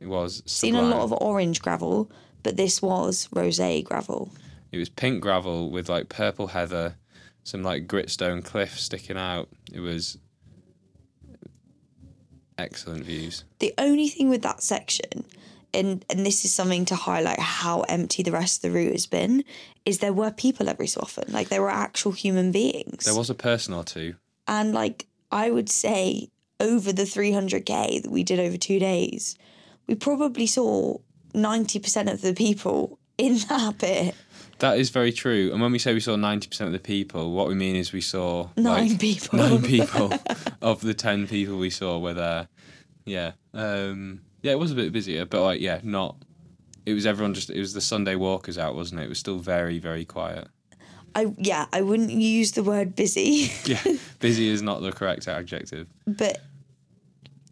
It 0.00 0.08
was 0.08 0.42
Seen 0.46 0.74
a 0.74 0.82
lot 0.82 1.00
of 1.00 1.12
orange 1.12 1.62
gravel, 1.62 2.10
but 2.42 2.56
this 2.56 2.82
was 2.82 3.28
rose 3.32 3.60
gravel. 3.84 4.30
It 4.72 4.78
was 4.78 4.88
pink 4.88 5.22
gravel 5.22 5.70
with 5.70 5.88
like 5.88 6.08
purple 6.08 6.48
heather, 6.48 6.96
some 7.44 7.62
like 7.62 7.86
gritstone 7.86 8.44
cliff 8.44 8.78
sticking 8.78 9.16
out. 9.16 9.48
It 9.72 9.80
was 9.80 10.18
excellent 12.58 13.04
views. 13.04 13.44
The 13.58 13.74
only 13.78 14.08
thing 14.08 14.28
with 14.28 14.42
that 14.42 14.62
section, 14.62 15.24
and 15.74 16.04
and 16.10 16.24
this 16.24 16.44
is 16.44 16.54
something 16.54 16.84
to 16.86 16.94
highlight 16.94 17.38
how 17.40 17.82
empty 17.82 18.22
the 18.22 18.32
rest 18.32 18.58
of 18.58 18.62
the 18.62 18.76
route 18.78 18.92
has 18.92 19.06
been, 19.06 19.44
is 19.84 19.98
there 19.98 20.12
were 20.12 20.30
people 20.30 20.68
every 20.68 20.86
so 20.86 21.00
often. 21.02 21.32
Like 21.32 21.48
there 21.48 21.62
were 21.62 21.70
actual 21.70 22.12
human 22.12 22.52
beings. 22.52 23.04
There 23.04 23.14
was 23.14 23.30
a 23.30 23.34
person 23.34 23.74
or 23.74 23.84
two. 23.84 24.14
and 24.48 24.72
like 24.72 25.06
I 25.30 25.50
would 25.50 25.68
say 25.68 26.28
over 26.60 26.92
the 26.92 27.02
300k 27.02 28.02
that 28.02 28.10
we 28.10 28.22
did 28.22 28.40
over 28.40 28.56
2 28.56 28.78
days, 28.78 29.36
we 29.86 29.94
probably 29.94 30.46
saw 30.46 30.96
90% 31.34 32.10
of 32.12 32.22
the 32.22 32.32
people 32.32 32.98
in 33.18 33.36
that 33.48 33.78
bit. 33.78 34.14
That 34.60 34.78
is 34.78 34.90
very 34.90 35.12
true. 35.12 35.50
And 35.52 35.60
when 35.60 35.70
we 35.72 35.78
say 35.78 35.92
we 35.92 36.00
saw 36.00 36.16
ninety 36.16 36.48
percent 36.48 36.68
of 36.68 36.72
the 36.72 36.78
people, 36.78 37.32
what 37.32 37.48
we 37.48 37.54
mean 37.54 37.76
is 37.76 37.92
we 37.92 38.00
saw 38.00 38.48
Nine 38.56 38.88
like, 38.90 38.98
people. 39.00 39.38
Nine 39.38 39.62
people 39.76 40.12
of 40.62 40.80
the 40.80 40.94
ten 40.94 41.26
people 41.26 41.58
we 41.58 41.70
saw 41.70 41.98
were 41.98 42.14
there. 42.14 42.48
Yeah. 43.04 43.32
Um, 43.52 44.22
yeah, 44.42 44.52
it 44.52 44.58
was 44.58 44.72
a 44.72 44.74
bit 44.74 44.92
busier, 44.92 45.26
but 45.26 45.42
like 45.42 45.60
yeah, 45.60 45.80
not. 45.82 46.16
It 46.86 46.94
was 46.94 47.04
everyone 47.06 47.34
just. 47.34 47.50
It 47.50 47.58
was 47.58 47.74
the 47.74 47.80
Sunday 47.80 48.14
walkers 48.14 48.56
out, 48.58 48.74
wasn't 48.74 49.00
it? 49.00 49.04
It 49.04 49.08
was 49.08 49.18
still 49.18 49.38
very 49.38 49.78
very 49.78 50.04
quiet. 50.04 50.48
I 51.14 51.32
yeah, 51.38 51.66
I 51.72 51.82
wouldn't 51.82 52.10
use 52.10 52.52
the 52.52 52.62
word 52.62 52.94
busy, 52.94 53.50
Yeah, 53.64 53.82
busy 54.20 54.48
is 54.48 54.60
not 54.62 54.82
the 54.82 54.92
correct 54.92 55.28
adjective. 55.28 55.86
but 56.06 56.40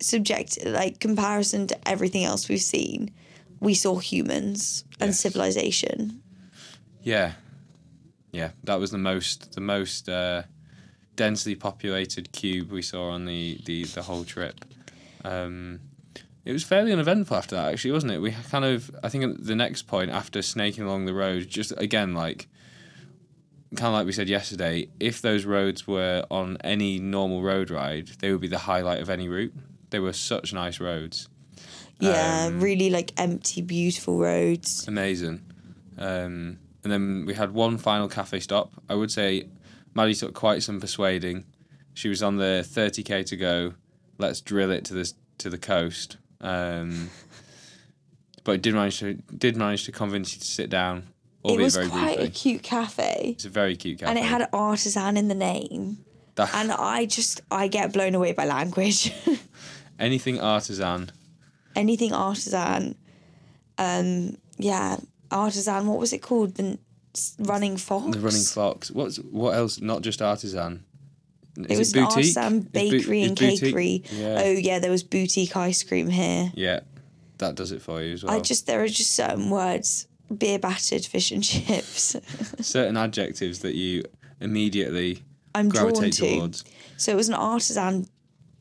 subject 0.00 0.58
like 0.66 1.00
comparison 1.00 1.66
to 1.68 1.88
everything 1.88 2.25
else 2.25 2.49
we've 2.49 2.61
seen, 2.61 3.11
we 3.61 3.75
saw 3.75 3.99
humans 3.99 4.84
and 5.00 5.08
Yes. 5.11 5.20
civilization. 5.20 6.20
Yeah, 7.04 7.32
yeah, 8.32 8.50
that 8.64 8.80
was 8.80 8.90
the 8.90 8.99
most 8.99 9.52
the 9.54 9.61
most 9.61 10.08
uh, 10.08 10.42
densely 11.16 11.54
populated 11.54 12.32
cube 12.32 12.73
we 12.73 12.82
saw 12.82 13.11
on 13.11 13.26
the 13.26 13.61
the, 13.64 13.84
the 13.84 14.02
whole 14.02 14.25
trip. 14.25 14.64
Um, 15.25 15.80
it 16.44 16.52
was 16.52 16.64
fairly 16.64 16.92
uneventful 16.92 17.37
after 17.37 17.54
that, 17.56 17.73
actually, 17.73 17.92
wasn't 17.92 18.12
it? 18.12 18.18
We 18.18 18.32
kind 18.50 18.64
of, 18.66 18.90
I 19.02 19.08
think, 19.08 19.25
at 19.25 19.46
the 19.46 19.54
next 19.54 19.87
point 19.87 20.11
after 20.11 20.42
snaking 20.42 20.84
along 20.84 21.06
the 21.06 21.14
road, 21.14 21.46
just 21.49 21.73
again 21.76 22.14
like 22.14 22.49
kind 23.76 23.88
of 23.88 23.94
like 23.94 24.06
we 24.06 24.12
said 24.12 24.28
yesterday, 24.28 24.88
if 25.00 25.20
those 25.23 25.44
roads 25.44 25.87
were 25.87 26.25
on 26.30 26.56
any 26.62 26.99
normal 26.99 27.42
road 27.42 27.70
ride, 27.70 28.08
they 28.20 28.30
would 28.32 28.40
be 28.40 28.49
the 28.49 28.58
highlight 28.58 29.00
of 29.00 29.11
any 29.11 29.28
route. 29.28 29.54
They 29.90 29.99
were 29.99 30.12
such 30.12 30.52
nice 30.52 30.80
roads. 30.80 31.28
Yeah, 32.00 32.46
Um, 32.49 32.61
really 32.61 32.90
like 32.90 33.12
empty, 33.16 33.62
beautiful 33.62 34.18
roads. 34.18 34.87
Amazing. 34.88 35.40
Um, 35.96 36.58
and 36.84 36.92
then 36.92 37.24
we 37.26 37.34
had 37.34 37.52
one 37.52 37.78
final 37.78 38.08
cafe 38.08 38.38
stop. 38.40 38.72
I 38.88 38.94
would 38.94 39.10
say 39.10 39.48
Maddy 39.94 40.14
took 40.14 40.34
quite 40.34 40.62
some 40.62 40.80
persuading. 40.80 41.44
She 41.94 42.08
was 42.08 42.22
on 42.22 42.36
the 42.36 42.64
30k 42.68 43.26
to 43.26 43.36
go. 43.36 43.74
Let's 44.18 44.40
drill 44.40 44.70
it 44.70 44.84
to 44.86 44.94
the 44.94 45.12
to 45.38 45.50
the 45.50 45.58
coast. 45.58 46.18
Um, 46.40 47.10
but 48.44 48.62
did 48.62 48.74
manage 48.74 48.98
to 49.00 49.14
did 49.14 49.56
manage 49.56 49.84
to 49.84 49.92
convince 49.92 50.34
you 50.34 50.40
to 50.40 50.46
sit 50.46 50.70
down, 50.70 51.04
It 51.44 51.58
was 51.58 51.74
very 51.74 51.88
quite 51.88 52.04
briefly. 52.16 52.24
a 52.26 52.30
cute 52.30 52.62
cafe, 52.62 53.30
it's 53.36 53.44
a 53.44 53.48
very 53.48 53.76
cute 53.76 53.98
cafe. 54.00 54.10
and 54.10 54.18
it 54.18 54.24
had 54.24 54.48
artisan 54.52 55.16
in 55.16 55.28
the 55.28 55.34
name. 55.34 55.98
That- 56.36 56.54
And 56.54 56.72
I 56.72 57.06
just 57.06 57.40
I 57.50 57.68
get 57.68 57.92
blown 57.92 58.14
away 58.14 58.32
by 58.32 58.44
language. 58.44 59.12
anything 59.98 60.40
artisan. 60.40 61.10
Anything 61.76 62.12
artisan. 62.12 62.96
Um, 63.78 64.36
yeah, 64.58 64.96
artisan. 65.30 65.86
What 65.86 65.98
was 65.98 66.12
it 66.12 66.18
called? 66.22 66.54
The 66.56 66.78
running 67.38 67.76
fox. 67.76 68.12
The 68.16 68.20
running 68.20 68.42
fox. 68.42 68.90
What's 68.90 69.16
what 69.16 69.54
else? 69.56 69.80
Not 69.80 70.02
just 70.02 70.20
artisan. 70.22 70.84
Is 71.56 71.66
It 71.70 71.78
was 71.78 71.94
it 71.94 71.98
an 71.98 72.04
boutique? 72.04 72.16
artisan 72.16 72.54
Is 72.58 72.64
bo- 72.64 72.70
bakery 72.72 73.22
and 73.22 73.36
cakery. 73.36 74.04
Yeah. 74.10 74.42
Oh 74.44 74.50
yeah, 74.50 74.78
there 74.80 74.90
was 74.90 75.02
boutique 75.04 75.56
ice 75.56 75.82
cream 75.84 76.08
here. 76.08 76.50
Yeah, 76.54 76.80
that 77.38 77.54
does 77.54 77.70
it 77.72 77.80
for 77.82 78.02
you 78.02 78.14
as 78.14 78.24
well. 78.24 78.34
I 78.34 78.40
just 78.40 78.66
there 78.66 78.82
are 78.82 78.88
just 78.88 79.12
certain 79.14 79.50
words. 79.50 80.06
Beer 80.36 80.58
battered 80.58 81.04
fish 81.04 81.30
and 81.30 81.44
chips. 81.44 82.16
Certain 82.60 82.96
adjectives 82.96 83.58
that 83.60 83.74
you 83.74 84.02
immediately 84.40 85.22
I'm 85.54 85.68
drawn 85.68 85.92
gravitate 85.92 86.12
to. 86.14 86.34
towards. 86.36 86.64
So 86.96 87.12
it 87.12 87.16
was 87.16 87.28
an 87.28 87.34
artisan 87.34 88.08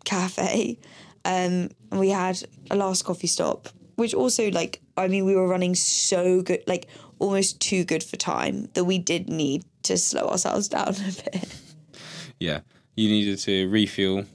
cafe. 0.03 0.77
Um, 1.25 1.69
and 1.89 1.99
we 1.99 2.09
had 2.09 2.43
a 2.69 2.75
last 2.75 3.05
coffee 3.05 3.27
stop, 3.27 3.69
which 3.95 4.13
also 4.13 4.51
like 4.51 4.81
I 4.97 5.07
mean 5.07 5.25
we 5.25 5.35
were 5.35 5.47
running 5.47 5.75
so 5.75 6.41
good, 6.41 6.63
like 6.67 6.87
almost 7.19 7.59
too 7.59 7.83
good 7.83 8.03
for 8.03 8.17
time 8.17 8.69
that 8.73 8.83
we 8.83 8.97
did 8.97 9.29
need 9.29 9.63
to 9.83 9.97
slow 9.97 10.27
ourselves 10.27 10.67
down 10.67 10.89
a 10.95 11.29
bit. 11.31 11.47
Yeah, 12.39 12.61
you 12.95 13.09
needed 13.09 13.39
to 13.39 13.69
refuel, 13.69 14.25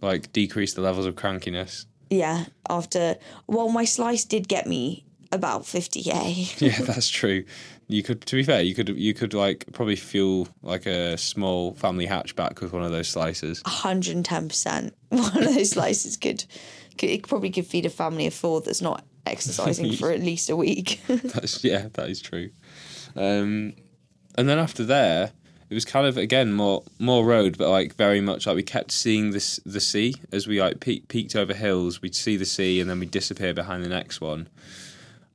like 0.00 0.32
decrease 0.32 0.74
the 0.74 0.80
levels 0.80 1.06
of 1.06 1.14
crankiness. 1.14 1.86
Yeah, 2.10 2.46
after 2.68 3.16
well, 3.46 3.68
my 3.68 3.84
slice 3.84 4.24
did 4.24 4.48
get 4.48 4.66
me 4.66 5.04
about 5.32 5.62
50k. 5.62 6.60
Yeah, 6.60 6.80
that's 6.84 7.08
true. 7.08 7.44
You 7.86 8.02
could, 8.02 8.22
to 8.22 8.36
be 8.36 8.42
fair, 8.42 8.62
you 8.62 8.74
could 8.74 8.88
you 8.88 9.12
could 9.12 9.34
like 9.34 9.66
probably 9.72 9.96
fuel 9.96 10.48
like 10.62 10.86
a 10.86 11.18
small 11.18 11.74
family 11.74 12.06
hatchback 12.06 12.60
with 12.60 12.72
one 12.72 12.82
of 12.82 12.92
those 12.92 13.08
slices. 13.08 13.62
110%. 13.64 14.92
One 15.10 15.44
of 15.44 15.54
those 15.54 15.70
slices 15.70 16.16
could, 16.16 16.44
could 16.98 17.10
it 17.10 17.28
probably 17.28 17.50
could 17.50 17.66
feed 17.66 17.86
a 17.86 17.90
family 17.90 18.26
of 18.26 18.34
four 18.34 18.60
that's 18.60 18.80
not 18.80 19.04
exercising 19.26 19.92
for 19.96 20.10
at 20.10 20.20
least 20.20 20.50
a 20.50 20.56
week. 20.56 21.00
That's 21.08 21.62
yeah, 21.64 21.88
that 21.94 22.08
is 22.08 22.20
true. 22.20 22.50
Um, 23.16 23.74
and 24.36 24.48
then 24.48 24.58
after 24.58 24.84
there, 24.84 25.32
it 25.70 25.74
was 25.74 25.84
kind 25.84 26.06
of 26.06 26.16
again 26.16 26.52
more 26.52 26.82
more 26.98 27.24
road, 27.24 27.56
but 27.58 27.68
like 27.68 27.94
very 27.94 28.20
much 28.20 28.46
like 28.46 28.56
we 28.56 28.62
kept 28.62 28.90
seeing 28.90 29.30
this 29.30 29.60
the 29.64 29.80
sea 29.80 30.14
as 30.32 30.46
we 30.46 30.60
like 30.60 30.80
peak, 30.80 31.08
peaked 31.08 31.36
over 31.36 31.54
hills. 31.54 32.02
We'd 32.02 32.14
see 32.14 32.36
the 32.36 32.44
sea, 32.44 32.80
and 32.80 32.88
then 32.88 33.00
we'd 33.00 33.10
disappear 33.10 33.54
behind 33.54 33.84
the 33.84 33.88
next 33.88 34.20
one. 34.20 34.48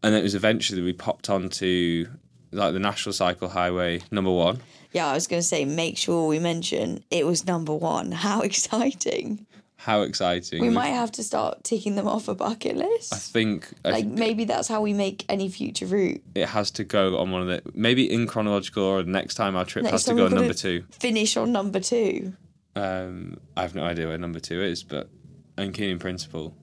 And 0.01 0.13
then 0.13 0.21
it 0.21 0.23
was 0.23 0.35
eventually 0.35 0.81
we 0.81 0.93
popped 0.93 1.29
onto 1.29 2.07
like 2.51 2.73
the 2.73 2.79
National 2.79 3.13
Cycle 3.13 3.49
Highway 3.49 4.01
number 4.11 4.31
one. 4.31 4.61
yeah, 4.91 5.07
I 5.07 5.13
was 5.13 5.27
going 5.27 5.41
to 5.41 5.47
say, 5.47 5.65
make 5.65 5.97
sure 5.97 6.27
we 6.27 6.39
mention 6.39 7.03
it 7.11 7.25
was 7.25 7.45
number 7.45 7.73
one. 7.75 8.11
How 8.11 8.41
exciting. 8.49 9.45
How 9.81 10.01
exciting! 10.01 10.61
We 10.61 10.69
might 10.69 10.89
have 10.89 11.09
to 11.13 11.23
start 11.23 11.63
ticking 11.63 11.95
them 11.95 12.05
off 12.05 12.27
a 12.27 12.35
bucket 12.35 12.75
list. 12.75 13.13
I 13.13 13.17
think 13.17 13.69
I 13.85 13.91
like 13.91 14.05
maybe 14.05 14.43
that's 14.43 14.67
how 14.67 14.81
we 14.81 14.91
make 14.91 15.23
any 15.29 15.47
future 15.47 15.85
route. 15.85 16.21
it 16.35 16.49
has 16.49 16.69
to 16.71 16.83
go 16.83 17.17
on 17.17 17.31
one 17.31 17.43
of 17.43 17.47
the 17.47 17.61
maybe 17.73 18.11
in 18.11 18.27
chronological 18.27 18.83
order. 18.83 19.09
Next 19.09 19.35
time 19.35 19.55
our 19.55 19.63
trip 19.63 19.83
Next 19.83 19.91
has 19.93 20.03
to 20.05 20.15
go 20.15 20.25
on 20.25 20.33
number 20.35 20.53
two. 20.53 20.83
Finish 20.91 21.37
on 21.37 21.53
number 21.53 21.79
two. 21.79 22.33
Um, 22.75 23.39
I 23.55 23.61
have 23.61 23.73
no 23.73 23.83
idea 23.83 24.07
where 24.07 24.17
number 24.17 24.41
two 24.41 24.61
is, 24.61 24.83
but 24.83 25.09
I'm 25.57 25.71
keen 25.71 25.91
in 25.91 25.99
principle. 25.99 26.55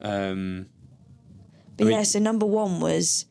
Um, 0.00 0.66
But 1.76 1.84
I 1.84 1.88
mean- 1.88 1.98
yeah, 1.98 2.02
so 2.04 2.20
number 2.20 2.46
one 2.46 2.78
was 2.78 3.26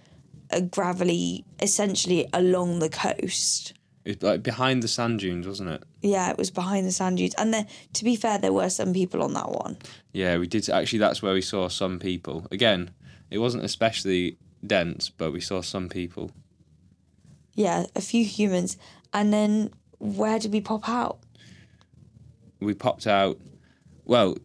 a 0.49 0.61
gravelly, 0.61 1.45
essentially 1.61 2.27
along 2.33 2.79
the 2.79 2.89
coast. 2.89 3.73
it's 4.05 4.21
like 4.21 4.43
behind 4.43 4.83
the 4.83 4.87
sand 4.89 5.19
dunes, 5.19 5.47
wasn't 5.47 5.69
it? 5.69 5.83
Yeah, 6.01 6.29
it 6.29 6.37
was 6.37 6.51
behind 6.51 6.85
the 6.85 6.91
sand 6.91 7.17
dunes. 7.17 7.33
And 7.35 7.53
then, 7.53 7.67
to 7.93 8.03
be 8.03 8.15
fair, 8.15 8.37
there 8.37 8.53
were 8.53 8.69
some 8.69 8.93
people 8.93 9.23
on 9.23 9.33
that 9.33 9.49
one. 9.49 9.77
Yeah, 10.13 10.37
we 10.37 10.47
did. 10.47 10.69
Actually, 10.69 10.99
that's 10.99 11.21
where 11.21 11.33
we 11.33 11.41
saw 11.41 11.67
some 11.67 11.99
people. 11.99 12.45
Again, 12.51 12.91
it 13.31 13.39
wasn't 13.39 13.63
especially 13.63 14.37
dense, 14.65 15.09
but 15.09 15.31
we 15.31 15.41
saw 15.41 15.61
some 15.61 15.89
people. 15.89 16.31
Yeah, 17.55 17.85
a 17.95 18.01
few 18.01 18.23
humans. 18.23 18.77
And 19.13 19.33
then 19.33 19.71
where 19.97 20.39
did 20.39 20.53
we 20.53 20.61
pop 20.61 20.87
out? 20.87 21.19
We 22.59 22.73
popped 22.73 23.07
out. 23.07 23.39
Well, 24.05 24.37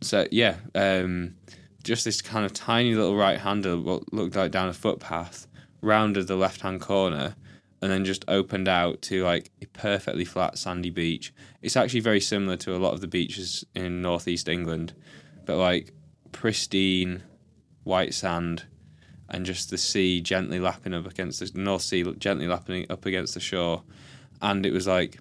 so 0.00 0.26
yeah, 0.30 0.56
um, 0.74 1.34
just 1.82 2.04
this 2.04 2.22
kind 2.22 2.44
of 2.44 2.52
tiny 2.52 2.94
little 2.94 3.16
right 3.16 3.38
hander, 3.38 3.78
what 3.78 4.12
looked 4.12 4.36
like 4.36 4.50
down 4.50 4.68
a 4.68 4.72
footpath, 4.72 5.46
rounded 5.82 6.26
the 6.26 6.36
left 6.36 6.60
hand 6.60 6.80
corner, 6.80 7.34
and 7.82 7.90
then 7.90 8.04
just 8.04 8.24
opened 8.28 8.68
out 8.68 9.00
to 9.02 9.24
like 9.24 9.50
a 9.62 9.66
perfectly 9.66 10.24
flat 10.24 10.58
sandy 10.58 10.90
beach. 10.90 11.32
It's 11.62 11.76
actually 11.76 12.00
very 12.00 12.20
similar 12.20 12.56
to 12.58 12.76
a 12.76 12.78
lot 12.78 12.92
of 12.92 13.00
the 13.00 13.06
beaches 13.08 13.64
in 13.74 14.02
northeast 14.02 14.48
England, 14.48 14.92
but 15.46 15.56
like 15.56 15.92
pristine 16.32 17.22
white 17.84 18.14
sand 18.14 18.64
and 19.28 19.46
just 19.46 19.70
the 19.70 19.78
sea 19.78 20.20
gently 20.20 20.58
lapping 20.60 20.92
up 20.92 21.06
against 21.06 21.40
the 21.40 21.58
North 21.60 21.82
Sea 21.82 22.02
gently 22.18 22.46
lapping 22.46 22.86
up 22.90 23.06
against 23.06 23.34
the 23.34 23.40
shore, 23.40 23.82
and 24.42 24.66
it 24.66 24.72
was 24.72 24.86
like 24.86 25.18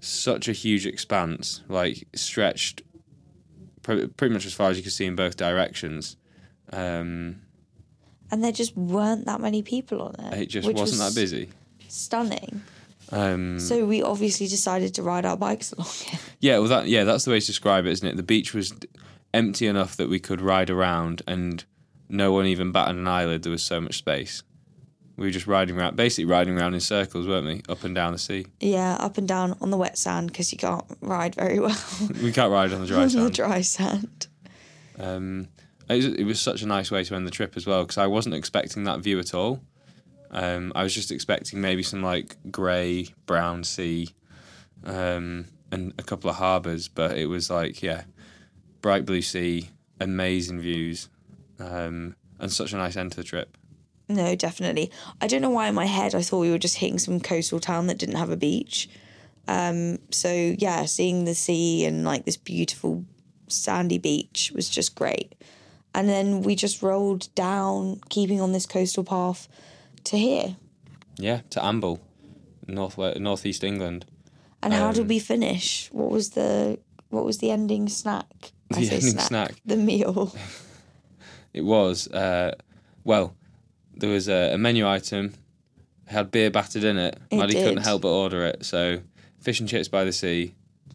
such 0.00 0.48
a 0.48 0.52
huge 0.52 0.86
expanse, 0.86 1.62
like 1.68 2.06
stretched 2.14 2.82
pre- 3.82 4.06
pretty 4.06 4.32
much 4.32 4.46
as 4.46 4.54
far 4.54 4.70
as 4.70 4.76
you 4.76 4.82
could 4.82 4.92
see 4.92 5.06
in 5.06 5.16
both 5.16 5.36
directions. 5.36 6.16
Um, 6.72 7.42
And 8.30 8.42
there 8.42 8.52
just 8.52 8.76
weren't 8.76 9.26
that 9.26 9.40
many 9.40 9.62
people 9.62 10.02
on 10.02 10.14
it. 10.32 10.42
it 10.42 10.46
just 10.46 10.66
wasn't 10.72 11.00
was 11.02 11.14
that 11.14 11.20
busy. 11.20 11.50
Stunning. 11.92 12.62
Um, 13.10 13.60
So 13.60 13.84
we 13.84 14.02
obviously 14.02 14.46
decided 14.46 14.94
to 14.94 15.02
ride 15.02 15.26
our 15.26 15.36
bikes 15.36 15.72
along 15.72 15.88
it. 16.12 16.18
yeah, 16.40 16.58
well, 16.58 16.68
that 16.68 16.88
yeah, 16.88 17.04
that's 17.04 17.24
the 17.24 17.30
way 17.30 17.40
to 17.40 17.46
describe 17.46 17.84
it, 17.86 17.90
isn't 17.90 18.08
it? 18.08 18.16
The 18.16 18.22
beach 18.22 18.54
was 18.54 18.72
empty 19.34 19.66
enough 19.66 19.96
that 19.96 20.08
we 20.08 20.18
could 20.18 20.40
ride 20.40 20.70
around, 20.70 21.20
and 21.26 21.64
no 22.08 22.32
one 22.32 22.46
even 22.46 22.72
batted 22.72 22.96
an 22.96 23.06
eyelid. 23.06 23.42
There 23.42 23.52
was 23.52 23.62
so 23.62 23.80
much 23.80 23.98
space. 23.98 24.42
We 25.16 25.26
were 25.26 25.30
just 25.30 25.46
riding 25.46 25.78
around, 25.78 25.94
basically 25.94 26.24
riding 26.24 26.58
around 26.58 26.72
in 26.72 26.80
circles, 26.80 27.28
weren't 27.28 27.46
we? 27.46 27.62
Up 27.68 27.84
and 27.84 27.94
down 27.94 28.12
the 28.12 28.18
sea. 28.18 28.46
Yeah, 28.60 28.94
up 28.94 29.18
and 29.18 29.28
down 29.28 29.56
on 29.60 29.70
the 29.70 29.76
wet 29.76 29.98
sand 29.98 30.28
because 30.28 30.50
you 30.50 30.56
can't 30.58 30.84
ride 31.02 31.34
very 31.34 31.60
well 31.60 31.76
We 32.22 32.32
can't 32.32 32.50
ride 32.50 32.72
on 32.72 32.80
the 32.80 32.86
dry 32.86 32.96
on 33.02 33.08
the 33.08 33.10
sand. 33.10 33.34
dry 33.34 33.60
sand. 33.60 34.26
Um, 34.98 35.48
it, 35.90 35.96
was, 35.96 36.06
it 36.06 36.24
was 36.24 36.40
such 36.40 36.62
a 36.62 36.66
nice 36.66 36.90
way 36.90 37.04
to 37.04 37.14
end 37.14 37.26
the 37.26 37.30
trip 37.30 37.56
as 37.56 37.66
well 37.66 37.82
because 37.82 37.98
I 37.98 38.06
wasn't 38.06 38.34
expecting 38.34 38.84
that 38.84 39.00
view 39.00 39.18
at 39.18 39.34
all. 39.34 39.60
Um, 40.32 40.72
I 40.74 40.82
was 40.82 40.94
just 40.94 41.10
expecting 41.10 41.60
maybe 41.60 41.82
some 41.82 42.02
like 42.02 42.36
grey 42.50 43.08
brown 43.26 43.64
sea, 43.64 44.08
um, 44.84 45.46
and 45.70 45.92
a 45.98 46.02
couple 46.02 46.30
of 46.30 46.36
harbours, 46.36 46.88
but 46.88 47.16
it 47.18 47.26
was 47.26 47.50
like 47.50 47.82
yeah, 47.82 48.04
bright 48.80 49.04
blue 49.04 49.22
sea, 49.22 49.70
amazing 50.00 50.60
views, 50.60 51.08
um, 51.58 52.16
and 52.38 52.52
such 52.52 52.72
a 52.72 52.76
nice 52.76 52.96
end 52.96 53.12
to 53.12 53.16
the 53.18 53.24
trip. 53.24 53.56
No, 54.08 54.34
definitely. 54.34 54.90
I 55.20 55.26
don't 55.26 55.42
know 55.42 55.50
why 55.50 55.68
in 55.68 55.74
my 55.74 55.86
head 55.86 56.14
I 56.14 56.22
thought 56.22 56.40
we 56.40 56.50
were 56.50 56.58
just 56.58 56.78
hitting 56.78 56.98
some 56.98 57.20
coastal 57.20 57.60
town 57.60 57.86
that 57.86 57.98
didn't 57.98 58.16
have 58.16 58.30
a 58.30 58.36
beach. 58.36 58.88
Um, 59.48 59.98
so 60.10 60.30
yeah, 60.30 60.84
seeing 60.84 61.24
the 61.24 61.34
sea 61.34 61.84
and 61.84 62.04
like 62.04 62.24
this 62.24 62.36
beautiful 62.36 63.04
sandy 63.48 63.98
beach 63.98 64.52
was 64.54 64.68
just 64.68 64.94
great. 64.94 65.34
And 65.94 66.08
then 66.08 66.42
we 66.42 66.54
just 66.54 66.82
rolled 66.82 67.34
down, 67.34 68.00
keeping 68.08 68.40
on 68.40 68.52
this 68.52 68.66
coastal 68.66 69.04
path 69.04 69.48
to 70.04 70.18
here. 70.18 70.56
Yeah, 71.18 71.40
to 71.50 71.64
Amble, 71.64 72.00
north 72.66 72.98
northeast 72.98 73.64
England. 73.64 74.06
And 74.62 74.72
how 74.72 74.88
Um, 74.88 74.94
did 74.94 75.08
we 75.08 75.18
finish? 75.18 75.88
What 75.92 76.10
was 76.10 76.30
the 76.30 76.78
what 77.10 77.24
was 77.24 77.38
the 77.38 77.50
ending 77.50 77.88
snack? 77.88 78.52
I 78.72 78.80
The 78.80 78.86
say 78.86 78.94
ending 78.96 79.18
snack. 79.18 79.54
The 79.66 79.76
meal. 79.76 80.34
It 81.54 81.64
was 81.66 82.08
uh, 82.08 82.52
well, 83.04 83.34
there 83.94 84.08
was 84.08 84.26
a, 84.26 84.54
a 84.54 84.58
menu 84.58 84.88
item, 84.88 85.34
had 86.06 86.30
beer 86.30 86.50
battered 86.50 86.82
in 86.82 86.96
it. 86.96 87.18
It 87.30 87.36
Maddy 87.36 87.52
couldn't 87.54 87.82
help 87.84 88.00
but 88.02 88.08
order 88.08 88.46
it. 88.46 88.64
So 88.64 89.02
fish 89.38 89.60
and 89.60 89.68
chips 89.68 89.86
by 89.88 90.04
the 90.04 90.12
sea, 90.14 90.54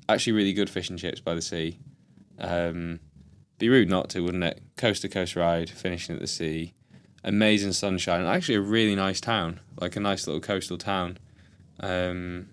actually 0.10 0.34
really 0.34 0.54
good 0.54 0.68
fish 0.68 0.90
and 0.90 0.98
chips 0.98 1.20
by 1.20 1.36
the 1.36 1.44
sea. 1.44 1.78
Um, 2.40 3.00
be 3.60 3.70
rude 3.70 3.88
not 3.88 4.10
to, 4.10 4.22
wouldn't 4.22 4.44
it? 4.44 4.62
Coast 4.78 5.04
to 5.04 5.10
coast 5.10 5.36
ride, 5.36 5.70
finishing 5.70 6.16
at 6.16 6.22
the 6.22 6.28
sea, 6.28 6.74
amazing 7.28 7.74
sunshine. 7.74 8.26
Actually, 8.26 8.56
a 8.56 8.62
really 8.62 8.96
nice 8.96 9.22
town, 9.22 9.60
like 9.80 9.96
a 9.96 10.00
nice 10.00 10.26
little 10.26 10.42
coastal 10.42 10.78
town. 10.78 11.18
Um, 11.80 12.48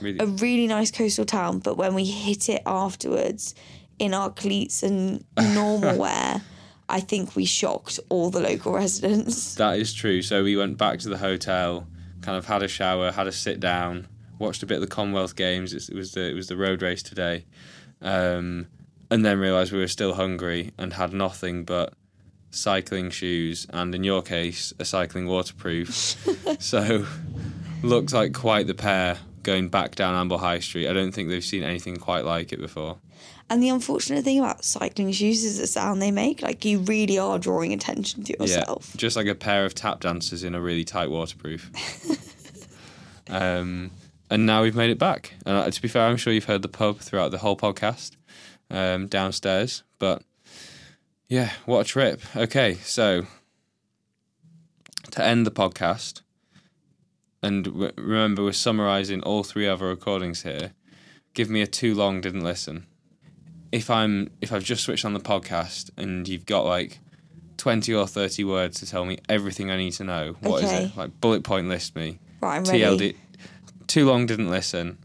really, 0.00 0.18
a 0.18 0.26
really 0.26 0.66
nice 0.66 0.90
coastal 0.90 1.26
town, 1.26 1.58
but 1.58 1.76
when 1.76 1.94
we 1.94 2.04
hit 2.04 2.48
it 2.48 2.62
afterwards 2.64 3.54
in 3.98 4.14
our 4.14 4.30
cleats 4.30 4.82
and 4.82 5.24
normal 5.54 5.98
wear, 5.98 6.40
I 6.88 7.00
think 7.00 7.36
we 7.36 7.44
shocked 7.44 7.98
all 8.08 8.30
the 8.30 8.40
local 8.40 8.72
residents. 8.72 9.54
that 9.56 9.78
is 9.78 9.92
true. 9.92 10.22
So 10.22 10.44
we 10.44 10.56
went 10.56 10.78
back 10.78 11.00
to 11.00 11.08
the 11.08 11.18
hotel, 11.18 11.86
kind 12.22 12.38
of 12.38 12.46
had 12.46 12.62
a 12.62 12.68
shower, 12.68 13.10
had 13.10 13.26
a 13.26 13.32
sit 13.32 13.58
down, 13.58 14.06
watched 14.38 14.62
a 14.62 14.66
bit 14.66 14.76
of 14.76 14.82
the 14.82 14.86
Commonwealth 14.86 15.34
Games. 15.34 15.74
It 15.74 15.94
was 15.94 16.12
the 16.12 16.30
it 16.30 16.34
was 16.34 16.46
the 16.46 16.56
road 16.56 16.80
race 16.80 17.02
today, 17.02 17.44
um, 18.00 18.68
and 19.10 19.24
then 19.24 19.40
realised 19.40 19.72
we 19.72 19.80
were 19.80 19.88
still 19.88 20.14
hungry 20.14 20.70
and 20.78 20.92
had 20.92 21.12
nothing 21.12 21.64
but 21.64 21.94
cycling 22.54 23.10
shoes 23.10 23.66
and 23.70 23.94
in 23.94 24.04
your 24.04 24.22
case 24.22 24.72
a 24.78 24.84
cycling 24.84 25.26
waterproof. 25.26 25.88
so 26.58 27.06
looks 27.82 28.12
like 28.12 28.32
quite 28.32 28.66
the 28.66 28.74
pair 28.74 29.18
going 29.42 29.68
back 29.68 29.94
down 29.94 30.14
Amble 30.14 30.38
High 30.38 30.60
Street. 30.60 30.88
I 30.88 30.92
don't 30.92 31.12
think 31.12 31.28
they've 31.28 31.44
seen 31.44 31.62
anything 31.62 31.96
quite 31.96 32.24
like 32.24 32.52
it 32.52 32.60
before. 32.60 32.98
And 33.50 33.62
the 33.62 33.68
unfortunate 33.68 34.24
thing 34.24 34.38
about 34.38 34.64
cycling 34.64 35.12
shoes 35.12 35.44
is 35.44 35.58
the 35.58 35.66
sound 35.66 36.00
they 36.00 36.10
make. 36.10 36.40
Like 36.42 36.64
you 36.64 36.80
really 36.80 37.18
are 37.18 37.38
drawing 37.38 37.72
attention 37.72 38.24
to 38.24 38.36
yourself. 38.38 38.90
Yeah, 38.94 38.98
just 38.98 39.16
like 39.16 39.26
a 39.26 39.34
pair 39.34 39.64
of 39.64 39.74
tap 39.74 40.00
dancers 40.00 40.44
in 40.44 40.54
a 40.54 40.60
really 40.60 40.84
tight 40.84 41.10
waterproof. 41.10 41.70
um, 43.28 43.90
and 44.30 44.46
now 44.46 44.62
we've 44.62 44.74
made 44.74 44.90
it 44.90 44.98
back. 44.98 45.34
And 45.44 45.56
uh, 45.56 45.70
to 45.70 45.82
be 45.82 45.88
fair, 45.88 46.06
I'm 46.06 46.16
sure 46.16 46.32
you've 46.32 46.46
heard 46.46 46.62
the 46.62 46.68
pub 46.68 46.98
throughout 47.00 47.30
the 47.30 47.38
whole 47.38 47.56
podcast 47.56 48.16
um, 48.70 49.08
downstairs. 49.08 49.82
But 49.98 50.22
yeah, 51.28 51.52
what 51.66 51.80
a 51.80 51.84
trip. 51.84 52.20
Okay, 52.36 52.74
so 52.74 53.26
to 55.10 55.24
end 55.24 55.46
the 55.46 55.50
podcast, 55.50 56.22
and 57.42 57.64
w- 57.64 57.92
remember, 57.96 58.42
we're 58.42 58.52
summarizing 58.52 59.22
all 59.22 59.42
three 59.44 59.66
of 59.66 59.82
our 59.82 59.88
recordings 59.88 60.42
here. 60.42 60.72
Give 61.34 61.50
me 61.50 61.62
a 61.62 61.66
too 61.66 61.94
long 61.94 62.20
didn't 62.20 62.42
listen. 62.44 62.86
If 63.72 63.90
I'm 63.90 64.30
if 64.40 64.52
I've 64.52 64.62
just 64.64 64.84
switched 64.84 65.04
on 65.04 65.14
the 65.14 65.20
podcast 65.20 65.90
and 65.96 66.28
you've 66.28 66.46
got 66.46 66.64
like 66.64 67.00
twenty 67.56 67.92
or 67.92 68.06
thirty 68.06 68.44
words 68.44 68.78
to 68.80 68.86
tell 68.86 69.04
me 69.04 69.18
everything 69.28 69.70
I 69.70 69.76
need 69.76 69.92
to 69.94 70.04
know, 70.04 70.36
what 70.40 70.62
is 70.62 70.70
Okay. 70.70 70.84
it? 70.84 70.96
Like 70.96 71.20
bullet 71.20 71.42
point 71.42 71.68
list 71.68 71.96
me. 71.96 72.18
Right, 72.40 72.56
I'm 72.58 72.64
ready. 72.64 72.80
TLD. 73.14 73.16
Too 73.88 74.06
long 74.06 74.26
didn't 74.26 74.48
listen. 74.50 74.98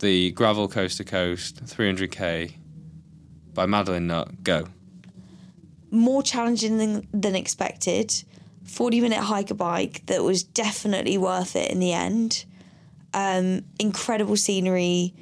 The 0.00 0.32
gravel 0.32 0.66
coast 0.68 0.96
to 0.98 1.04
coast 1.04 1.64
300k 1.64 2.54
by 3.54 3.66
Madeline 3.66 4.06
Nutt. 4.06 4.42
Go. 4.44 4.66
More 5.90 6.22
challenging 6.22 6.78
than, 6.78 7.06
than 7.12 7.34
expected. 7.34 8.24
40 8.64 9.00
minute 9.00 9.18
hiker 9.18 9.54
bike 9.54 10.04
that 10.06 10.22
was 10.22 10.42
definitely 10.42 11.18
worth 11.18 11.54
it 11.54 11.70
in 11.70 11.78
the 11.80 11.92
end. 11.92 12.44
Um, 13.12 13.64
incredible 13.78 14.36
scenery, 14.36 15.14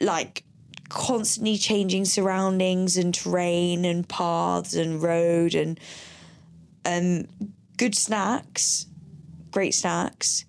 like 0.00 0.44
constantly 0.88 1.58
changing 1.58 2.04
surroundings 2.04 2.96
and 2.96 3.12
terrain 3.12 3.84
and 3.84 4.08
paths 4.08 4.74
and 4.74 5.02
road 5.02 5.54
and 5.54 5.78
um, 6.86 7.26
good 7.76 7.94
snacks, 7.94 8.86
great 9.50 9.74
snacks, 9.74 10.44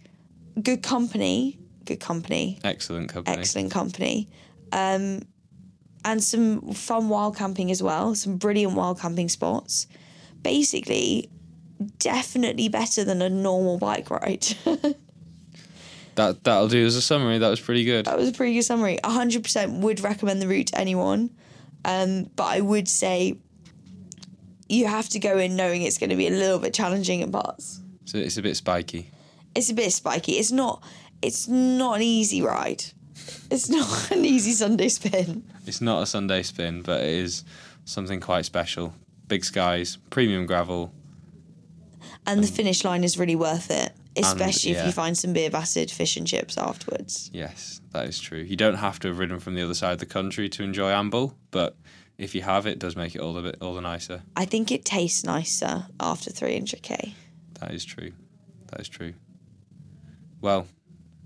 good 0.61 0.83
company, 0.83 1.57
good 1.85 1.99
company, 1.99 2.59
Excellent 2.63 3.09
company. 3.09 3.37
excellent 3.37 3.71
company, 3.71 4.29
um, 4.71 5.21
and 6.05 6.23
some 6.23 6.71
fun 6.71 7.09
wild 7.09 7.35
camping 7.35 7.71
as 7.71 7.83
well. 7.83 8.15
Some 8.15 8.37
brilliant 8.37 8.73
wild 8.73 8.99
camping 8.99 9.27
spots. 9.27 9.87
Basically, 10.43 11.29
definitely 11.99 12.69
better 12.69 13.03
than 13.03 13.21
a 13.21 13.29
normal 13.29 13.77
bike 13.77 14.09
ride. 14.09 14.45
That 16.15 16.45
that'll 16.45 16.69
do 16.69 16.85
as 16.85 16.95
a 16.95 17.01
summary. 17.01 17.39
That 17.39 17.49
was 17.49 17.59
pretty 17.59 17.83
good. 17.83 18.05
that 18.05 18.17
was 18.17 18.29
a 18.29 18.31
pretty 18.31 18.53
good 18.53 18.63
summary. 18.63 18.97
100% 19.03 19.81
would 19.81 19.99
recommend 19.99 20.41
the 20.41 20.47
route 20.47 20.67
to 20.67 20.79
anyone. 20.79 21.29
Um, 21.83 22.29
but 22.37 22.45
I 22.45 22.61
would 22.61 22.87
say 22.87 23.37
you 24.69 24.87
have 24.87 25.09
to 25.09 25.19
go 25.19 25.37
in 25.37 25.57
knowing 25.57 25.81
it's 25.81 25.97
going 25.97 26.09
to 26.11 26.15
be 26.15 26.27
a 26.27 26.31
little 26.31 26.57
bit 26.57 26.73
challenging 26.73 27.19
in 27.19 27.33
parts. 27.33 27.81
So 28.05 28.17
it's 28.17 28.37
a 28.37 28.41
bit 28.41 28.55
spiky. 28.55 29.11
It's 29.55 29.69
a 29.69 29.73
bit 29.73 29.91
spiky. 29.91 30.33
It's 30.33 30.51
not. 30.51 30.81
It's 31.21 31.49
not 31.49 31.97
an 31.97 32.03
easy 32.03 32.41
ride. 32.41 32.85
It's 33.51 33.69
not 33.69 34.11
an 34.11 34.23
easy 34.23 34.51
Sunday 34.51 34.87
spin. 34.87 35.43
It's 35.65 35.81
not 35.81 36.03
a 36.03 36.05
Sunday 36.05 36.43
spin, 36.43 36.81
but 36.81 37.01
it 37.01 37.09
is 37.09 37.43
something 37.85 38.19
quite 38.19 38.45
special. 38.45 38.93
Big 39.27 39.43
skies, 39.43 39.97
premium 40.09 40.45
gravel. 40.45 40.93
And 42.25 42.43
the 42.43 42.47
um, 42.47 42.53
finish 42.53 42.83
line 42.83 43.03
is 43.03 43.17
really 43.17 43.35
worth 43.35 43.71
it, 43.71 43.91
especially 44.15 44.73
yeah. 44.73 44.81
if 44.81 44.85
you 44.85 44.91
find 44.91 45.17
some 45.17 45.33
beer 45.33 45.49
acid 45.53 45.89
fish 45.91 46.17
and 46.17 46.27
chips 46.27 46.57
afterwards. 46.57 47.29
Yes, 47.33 47.81
that 47.91 48.05
is 48.05 48.19
true. 48.19 48.39
You 48.39 48.55
don't 48.55 48.75
have 48.75 48.99
to 48.99 49.09
have 49.09 49.19
ridden 49.19 49.39
from 49.39 49.55
the 49.55 49.63
other 49.63 49.73
side 49.73 49.93
of 49.93 49.99
the 49.99 50.05
country 50.05 50.49
to 50.49 50.63
enjoy 50.63 50.91
Amble, 50.91 51.35
but 51.51 51.75
if 52.17 52.33
you 52.33 52.41
have, 52.43 52.65
it 52.65 52.79
does 52.79 52.95
make 52.95 53.15
it 53.15 53.21
all 53.21 53.33
the 53.33 53.41
bit 53.41 53.57
all 53.61 53.73
the 53.73 53.81
nicer. 53.81 54.23
I 54.35 54.45
think 54.45 54.71
it 54.71 54.85
tastes 54.85 55.23
nicer 55.23 55.87
after 55.99 56.31
300k. 56.31 57.13
That 57.59 57.71
is 57.71 57.83
true. 57.83 58.11
That 58.71 58.81
is 58.81 58.89
true. 58.89 59.13
Well, 60.41 60.67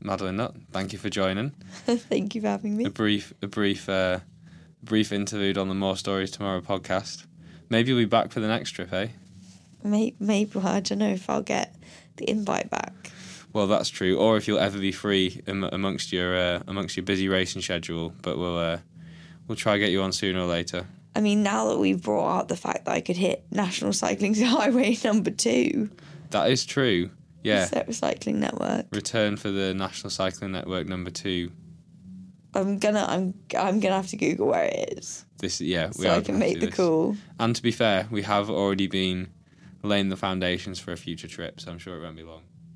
Madeline 0.02 0.38
Nutt, 0.38 0.56
thank 0.72 0.94
you 0.94 1.00
for 1.00 1.10
joining. 1.10 1.50
Thank 1.86 2.36
you 2.36 2.42
for 2.42 2.48
having 2.48 2.78
me. 2.78 2.86
A 2.86 2.90
brief, 2.90 3.34
a 3.42 3.48
brief, 3.48 3.90
uh, 3.90 4.20
brief 4.82 5.12
interlude 5.12 5.58
on 5.58 5.68
the 5.68 5.74
More 5.76 5.98
Stories 5.98 6.32
Tomorrow 6.32 6.62
podcast. 6.62 7.26
Maybe 7.70 7.90
you'll 7.90 8.00
be 8.00 8.06
back 8.06 8.32
for 8.32 8.40
the 8.40 8.48
next 8.48 8.72
trip, 8.72 8.94
eh? 8.94 9.08
Maybe, 9.84 10.16
maybe 10.20 10.60
I 10.60 10.80
don't 10.80 11.00
know 11.00 11.10
if 11.10 11.30
I'll 11.30 11.42
get 11.42 11.76
the 12.18 12.30
invite 12.30 12.70
back. 12.70 13.12
Well, 13.52 13.68
that's 13.68 13.90
true. 13.90 14.18
Or 14.18 14.38
if 14.38 14.48
you'll 14.48 14.60
ever 14.60 14.78
be 14.80 14.92
free 14.92 15.42
am- 15.48 15.64
amongst 15.64 16.12
your 16.14 16.36
uh, 16.38 16.60
amongst 16.68 16.96
your 16.96 17.04
busy 17.04 17.28
racing 17.28 17.62
schedule, 17.62 18.14
but 18.22 18.38
we'll 18.38 18.58
uh, 18.58 18.78
we'll 19.48 19.56
try 19.56 19.74
to 19.74 19.80
get 19.80 19.90
you 19.92 20.02
on 20.02 20.12
sooner 20.12 20.40
or 20.42 20.46
later. 20.48 20.86
I 21.16 21.22
mean, 21.22 21.42
now 21.42 21.70
that 21.70 21.80
we've 21.80 22.02
brought 22.02 22.38
out 22.38 22.48
the 22.48 22.56
fact 22.56 22.86
that 22.86 22.92
I 22.92 23.02
could 23.02 23.18
hit 23.18 23.44
National 23.52 23.92
Cycling 23.92 24.36
Highway 24.40 24.98
number 25.04 25.32
two, 25.32 25.90
That 26.30 26.52
is 26.52 26.66
true. 26.66 27.10
Yeah. 27.44 27.66
Set 27.66 27.94
Cycling 27.94 28.40
Network. 28.40 28.88
Return 28.92 29.38
for 29.38 29.50
the 29.50 29.74
National 29.74 30.10
Cycling 30.10 30.52
Network 30.52 30.88
number 30.88 31.10
two. 31.10 31.52
I'm 32.54 32.80
gonna, 32.80 33.06
I'm, 33.08 33.34
I'm 33.58 33.80
gonna 33.80 33.96
have 33.96 34.08
to 34.08 34.18
Google 34.18 34.48
where 34.48 34.66
it 34.66 34.96
is 34.98 35.26
This, 35.38 35.62
yeah, 35.62 35.88
we 35.98 36.06
so 36.06 36.12
I 36.16 36.22
can 36.22 36.40
make 36.40 36.60
the 36.60 36.66
this. 36.66 36.76
call. 36.76 37.16
And 37.40 37.56
to 37.56 37.62
be 37.62 37.72
fair, 37.72 38.08
we 38.10 38.24
have 38.24 38.50
already 38.50 38.88
been 38.88 39.30
laying 39.84 40.10
the 40.10 40.18
foundations 40.18 40.80
for 40.80 40.92
a 40.92 40.98
future 40.98 41.28
trip, 41.28 41.60
so 41.62 41.72
I'm 41.72 41.78
sure 41.78 41.96
it 41.98 42.02
won't 42.02 42.18
be 42.18 42.24
long. 42.24 42.42